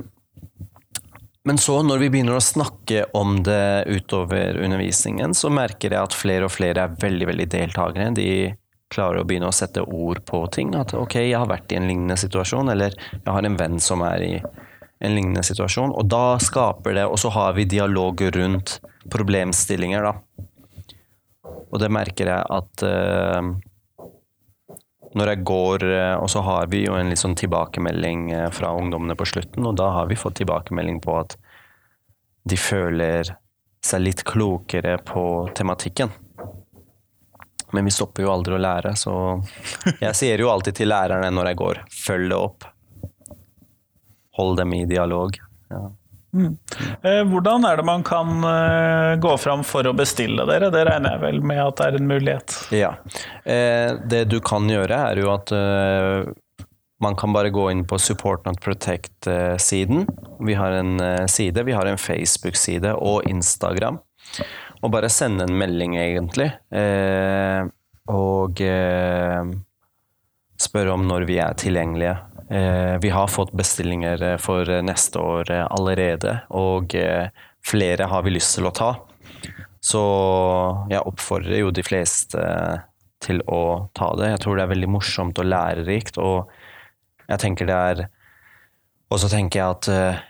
men 1.44 1.58
så, 1.60 1.82
når 1.84 2.00
vi 2.00 2.10
begynner 2.12 2.38
å 2.38 2.44
snakke 2.44 3.02
om 3.12 3.42
det 3.44 3.84
utover 3.92 4.56
undervisningen, 4.64 5.34
så 5.36 5.50
merker 5.52 5.92
jeg 5.92 6.08
at 6.08 6.16
flere 6.16 6.48
og 6.48 6.54
flere 6.54 6.86
er 6.86 6.94
veldig 7.02 7.28
veldig 7.28 7.46
deltakere. 7.52 8.14
De 8.16 8.28
klarer 8.94 9.20
å 9.20 9.26
begynne 9.28 9.50
å 9.50 9.56
sette 9.56 9.82
ord 9.84 10.22
på 10.24 10.40
ting. 10.54 10.72
At 10.78 10.94
ok, 10.96 11.18
jeg 11.20 11.36
har 11.36 11.50
vært 11.50 11.74
i 11.74 11.76
en 11.76 11.88
lignende 11.90 12.16
situasjon, 12.20 12.72
eller 12.72 12.96
jeg 12.96 13.28
har 13.28 13.44
en 13.44 13.58
venn 13.60 13.76
som 13.82 14.04
er 14.06 14.24
i 14.24 14.32
en 14.40 15.12
lignende 15.12 15.44
situasjon. 15.44 15.92
Og 15.92 16.08
da 16.08 16.38
skaper 16.40 16.96
det 16.96 17.04
Og 17.10 17.18
så 17.20 17.28
har 17.34 17.52
vi 17.58 17.68
dialog 17.68 18.24
rundt 18.36 18.78
problemstillinger, 19.12 20.08
da. 20.08 20.14
Og 21.74 21.80
det 21.82 21.90
merker 21.92 22.30
jeg 22.30 22.52
at 22.56 22.84
eh, 22.88 23.52
når 25.14 25.30
jeg 25.30 25.44
går 25.46 25.84
eh, 25.86 26.16
Og 26.18 26.30
så 26.30 26.42
har 26.44 26.66
vi 26.72 26.84
jo 26.84 26.96
en 26.98 27.10
litt 27.12 27.22
sånn 27.22 27.36
tilbakemelding 27.38 28.30
eh, 28.34 28.50
fra 28.54 28.72
ungdommene 28.74 29.16
på 29.18 29.28
slutten, 29.28 29.66
og 29.66 29.78
da 29.78 29.90
har 29.98 30.10
vi 30.10 30.18
fått 30.18 30.40
tilbakemelding 30.42 31.00
på 31.04 31.16
at 31.20 31.38
de 32.44 32.58
føler 32.60 33.30
seg 33.84 34.02
litt 34.02 34.24
klokere 34.26 34.98
på 35.04 35.24
tematikken. 35.56 36.12
Men 37.74 37.88
vi 37.88 37.92
stopper 37.94 38.24
jo 38.24 38.32
aldri 38.32 38.54
å 38.56 38.60
lære, 38.60 38.92
så 38.96 39.14
jeg 40.04 40.14
sier 40.16 40.40
jo 40.40 40.50
alltid 40.52 40.76
til 40.78 40.92
lærerne 40.92 41.30
når 41.34 41.50
jeg 41.50 41.60
går, 41.60 41.80
følg 41.90 42.30
det 42.30 42.38
opp. 42.38 42.68
Hold 44.38 44.58
dem 44.60 44.74
i 44.76 44.84
dialog. 44.90 45.38
Ja. 45.72 45.82
Eh, 46.34 47.22
Hvordan 47.30 47.64
er 47.68 47.78
det 47.78 47.84
man 47.86 48.02
kan 48.06 48.44
eh, 48.48 49.16
gå 49.22 49.34
fram 49.38 49.62
for 49.66 49.86
å 49.86 49.94
bestille 49.96 50.46
dere? 50.48 50.70
Det 50.74 50.84
regner 50.88 51.14
jeg 51.14 51.22
vel 51.22 51.42
med 51.46 51.60
at 51.62 51.78
det 51.78 51.86
er 51.86 51.98
en 51.98 52.10
mulighet. 52.10 52.56
Ja. 52.74 52.94
Eh, 53.44 53.94
det 54.10 54.24
du 54.32 54.40
kan 54.44 54.66
gjøre, 54.70 54.98
er 55.12 55.22
jo 55.22 55.30
at 55.34 55.52
man 57.04 57.16
kan 57.20 57.34
bare 57.34 57.52
gå 57.52 57.68
inn 57.72 57.84
på 57.86 57.98
Support 58.00 58.46
Not 58.48 58.62
Protect-siden. 58.64 60.06
Vi 60.46 60.54
har 60.56 60.72
en 60.78 61.28
side, 61.28 61.64
vi 61.66 61.74
har 61.76 61.86
en 61.90 62.00
Facebook-side 62.00 62.94
og 62.96 63.26
Instagram. 63.28 63.98
Og 64.80 64.92
bare 64.92 65.10
sende 65.12 65.44
en 65.44 65.58
melding, 65.58 65.98
egentlig. 66.00 66.48
Og 68.08 68.62
spørre 70.64 70.94
om 70.94 71.04
når 71.08 71.26
vi 71.28 71.38
er 71.42 71.56
tilgjengelige. 71.60 72.16
Eh, 72.50 72.94
vi 73.02 73.10
har 73.14 73.30
fått 73.32 73.54
bestillinger 73.56 74.22
eh, 74.22 74.38
for 74.42 74.68
neste 74.84 75.20
år 75.20 75.52
eh, 75.52 75.66
allerede, 75.68 76.38
og 76.54 76.96
eh, 76.98 77.28
flere 77.64 78.08
har 78.10 78.24
vi 78.26 78.34
lyst 78.34 78.58
til 78.58 78.68
å 78.68 78.74
ta. 78.74 78.90
Så 79.84 80.02
jeg 80.88 81.04
oppfordrer 81.04 81.60
jo 81.60 81.72
de 81.74 81.84
fleste 81.84 82.44
til 83.24 83.40
å 83.48 83.88
ta 83.96 84.12
det. 84.18 84.30
Jeg 84.34 84.44
tror 84.44 84.58
det 84.58 84.66
er 84.66 84.72
veldig 84.72 84.92
morsomt 84.96 85.40
og 85.40 85.48
lærerikt, 85.48 86.20
og 86.20 86.50
jeg 87.28 87.40
tenker 87.40 87.68
det 87.68 87.80
er 87.92 88.06
Og 89.12 89.20
så 89.20 89.28
tenker 89.30 89.60
jeg 89.60 89.74
at 89.76 89.88
eh, 89.92 90.22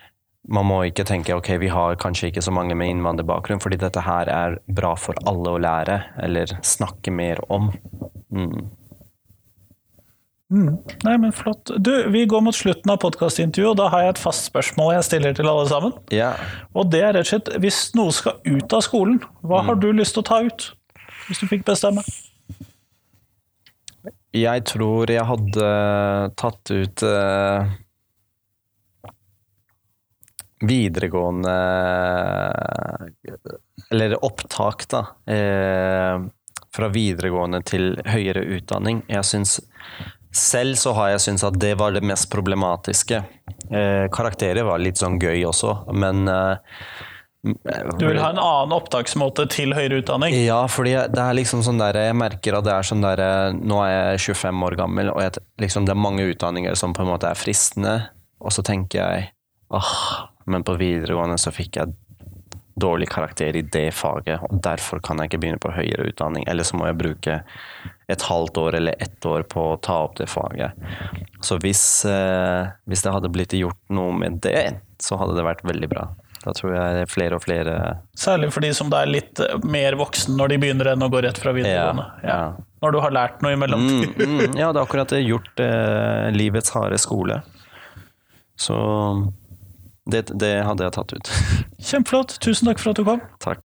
man 0.52 0.66
må 0.68 0.80
ikke 0.84 1.06
tenke 1.08 1.32
ok, 1.32 1.54
vi 1.62 1.70
har 1.72 1.96
kanskje 1.96 2.28
ikke 2.28 2.42
så 2.44 2.52
mange 2.52 2.74
med 2.76 2.90
innvandrerbakgrunn, 2.92 3.62
fordi 3.62 3.78
dette 3.80 4.02
her 4.04 4.28
er 4.28 4.58
bra 4.66 4.92
for 4.98 5.16
alle 5.30 5.54
å 5.54 5.60
lære, 5.62 6.00
eller 6.20 6.52
snakke 6.66 7.14
mer 7.14 7.40
om. 7.54 7.70
Mm. 8.34 8.66
Nei, 10.52 11.16
men 11.18 11.32
flott. 11.32 11.70
Du, 11.78 12.10
vi 12.12 12.26
går 12.26 12.40
mot 12.44 12.54
slutten 12.54 12.92
av 12.92 13.00
podkastintervjuet, 13.02 13.72
og 13.72 13.78
da 13.80 13.88
har 13.92 14.04
jeg 14.04 14.14
et 14.14 14.20
fast 14.22 14.50
spørsmål 14.50 14.92
jeg 14.98 15.06
stiller 15.08 15.36
til 15.36 15.48
alle 15.50 15.64
sammen. 15.70 15.94
Ja. 16.14 16.34
Og 16.76 16.90
det 16.92 17.00
er 17.00 17.16
rett 17.16 17.26
og 17.26 17.32
slett, 17.32 17.50
hvis 17.64 17.80
noe 17.96 18.12
skal 18.14 18.38
ut 18.44 18.76
av 18.76 18.84
skolen, 18.84 19.18
hva 19.42 19.64
har 19.64 19.80
du 19.80 19.88
lyst 19.96 20.16
til 20.16 20.24
å 20.24 20.28
ta 20.28 20.42
ut? 20.44 20.68
Hvis 21.28 21.40
du 21.40 21.48
fikk 21.48 21.64
bestemme. 21.66 22.04
Jeg 24.34 24.64
tror 24.66 25.10
jeg 25.14 25.24
hadde 25.24 25.66
tatt 26.36 26.70
ut 26.74 27.04
eh, 27.06 27.74
videregående 30.66 31.52
Eller 33.94 34.16
opptak, 34.26 34.88
da. 34.90 35.04
Eh, 35.30 36.26
fra 36.74 36.90
videregående 36.90 37.62
til 37.62 37.94
høyere 38.10 38.42
utdanning. 38.56 39.04
Jeg 39.06 39.22
syns 39.28 39.60
selv 40.36 40.78
så 40.80 40.92
har 40.96 41.14
jeg 41.14 41.24
syntes 41.26 41.46
at 41.46 41.56
det 41.62 41.74
var 41.80 41.94
det 41.94 42.04
mest 42.06 42.28
problematiske. 42.32 43.22
Eh, 43.70 44.06
karakterer 44.12 44.66
var 44.66 44.82
litt 44.82 45.00
sånn 45.00 45.18
gøy 45.22 45.44
også, 45.48 45.76
men 45.94 46.28
eh, 46.30 46.78
Du 47.44 48.06
vil 48.06 48.20
ha 48.22 48.30
en 48.32 48.40
annen 48.40 48.74
opptaksmåte 48.76 49.46
til 49.52 49.74
høyere 49.76 50.00
utdanning? 50.02 50.36
Ja, 50.46 50.62
fordi 50.70 50.94
det 51.12 51.20
er 51.20 51.36
liksom 51.36 51.60
sånn 51.66 51.80
der 51.80 51.98
Jeg 52.06 52.16
merker 52.16 52.56
at 52.56 52.64
det 52.64 52.72
er 52.72 52.86
sånn 52.88 53.04
der 53.04 53.20
Nå 53.52 53.82
er 53.84 54.14
jeg 54.14 54.36
25 54.38 54.64
år 54.68 54.78
gammel, 54.80 55.12
og 55.12 55.20
jeg, 55.20 55.44
liksom, 55.60 55.84
det 55.84 55.92
er 55.92 56.04
mange 56.06 56.24
utdanninger 56.30 56.78
som 56.80 56.96
på 56.96 57.04
en 57.04 57.12
måte 57.12 57.28
er 57.28 57.38
fristende, 57.38 57.98
og 58.40 58.54
så 58.54 58.64
tenker 58.64 59.02
jeg 59.02 59.28
åh, 59.74 59.92
men 60.46 60.64
på 60.64 60.76
videregående 60.80 61.36
så 61.40 61.52
fikk 61.54 61.80
jeg 61.80 61.94
dårlig 62.80 63.08
karakter 63.08 63.56
i 63.56 63.62
det 63.62 63.90
faget, 63.94 64.42
og 64.42 64.58
derfor 64.62 65.00
kan 65.04 65.20
jeg 65.20 65.30
ikke 65.30 65.40
begynne 65.44 65.62
på 65.62 65.72
høyere 65.74 66.08
utdanning. 66.10 66.46
Eller 66.50 66.66
så 66.66 66.78
må 66.78 66.88
jeg 66.88 66.98
bruke 66.98 67.36
et 68.06 68.22
halvt 68.28 68.58
år 68.60 68.76
eller 68.80 68.94
ett 69.02 69.26
år 69.26 69.46
på 69.48 69.62
å 69.72 69.78
ta 69.80 70.02
opp 70.04 70.18
det 70.20 70.26
faget. 70.28 70.76
Så 71.44 71.56
hvis, 71.62 72.04
eh, 72.04 72.68
hvis 72.90 73.04
det 73.04 73.14
hadde 73.14 73.32
blitt 73.32 73.56
gjort 73.56 73.80
noe 73.88 74.12
med 74.16 74.42
det, 74.44 74.74
så 75.00 75.16
hadde 75.20 75.36
det 75.38 75.46
vært 75.46 75.64
veldig 75.64 75.88
bra. 75.92 76.08
Da 76.44 76.52
tror 76.52 76.74
jeg 76.76 77.06
flere 77.08 77.38
og 77.38 77.44
flere 77.46 77.74
Særlig 78.20 78.50
for 78.52 78.64
de 78.64 78.68
som 78.76 78.90
er 78.92 79.08
litt 79.08 79.40
eh, 79.40 79.56
mer 79.64 79.96
voksen 79.96 80.36
når 80.36 80.52
de 80.52 80.58
begynner 80.60 80.92
enn 80.92 81.06
å 81.06 81.08
gå 81.12 81.22
rett 81.24 81.40
fra 81.40 81.54
videregående. 81.56 82.04
Ja, 82.20 82.36
ja. 82.36 82.66
Når 82.84 82.92
du 82.92 83.00
har 83.00 83.14
lært 83.16 83.40
noe 83.44 83.54
i 83.54 83.60
mellomtiden. 83.60 84.12
Mm, 84.18 84.34
mm, 84.42 84.58
ja, 84.60 84.68
det 84.68 84.82
er 84.82 84.84
akkurat 84.84 85.14
det. 85.14 85.22
Gjort 85.24 85.64
eh, 85.64 86.28
livets 86.36 86.74
harde 86.76 87.00
skole. 87.00 87.40
Så 88.60 88.76
det, 90.04 90.26
det 90.36 90.58
hadde 90.68 90.84
jeg 90.84 90.94
tatt 90.98 91.16
ut. 91.16 91.32
Kjempeflott. 91.80 92.36
Tusen 92.44 92.68
takk 92.68 92.82
for 92.82 92.92
at 92.92 93.00
du 93.00 93.08
kom. 93.08 93.24
Takk. 93.40 93.64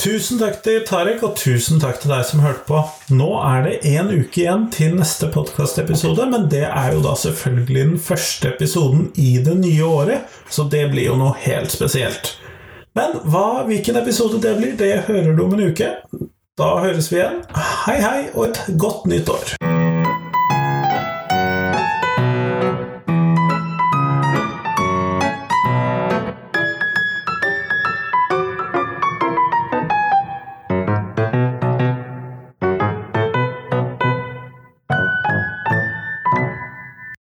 Tusen 0.00 0.38
takk 0.40 0.62
til 0.64 0.78
Tarek, 0.88 1.20
og 1.26 1.34
tusen 1.36 1.80
takk 1.82 1.98
til 2.00 2.08
deg 2.14 2.22
som 2.24 2.40
hørte 2.40 2.62
på. 2.64 2.78
Nå 3.12 3.26
er 3.44 3.66
det 3.66 3.74
én 3.90 4.08
uke 4.08 4.46
igjen 4.46 4.62
til 4.72 4.94
neste 4.96 5.28
podkastepisode, 5.34 6.24
men 6.30 6.46
det 6.48 6.62
er 6.70 6.94
jo 6.94 7.02
da 7.04 7.12
selvfølgelig 7.20 7.82
den 7.82 8.00
første 8.00 8.54
episoden 8.54 9.10
i 9.20 9.34
det 9.44 9.58
nye 9.60 9.84
året, 9.84 10.32
så 10.48 10.64
det 10.72 10.86
blir 10.94 11.10
jo 11.10 11.18
noe 11.20 11.36
helt 11.44 11.74
spesielt. 11.74 12.32
Men 12.96 13.20
hva, 13.28 13.66
hvilken 13.68 14.00
episode 14.00 14.40
det 14.40 14.56
blir, 14.56 14.72
det 14.80 15.02
hører 15.10 15.34
du 15.36 15.44
om 15.44 15.58
en 15.58 15.68
uke. 15.68 15.92
Da 16.56 16.72
høres 16.80 17.12
vi 17.12 17.20
igjen. 17.20 17.42
Hei, 17.84 18.00
hei, 18.00 18.20
og 18.32 18.48
et 18.48 18.64
godt 18.80 19.04
nytt 19.12 19.28
år. 19.36 19.59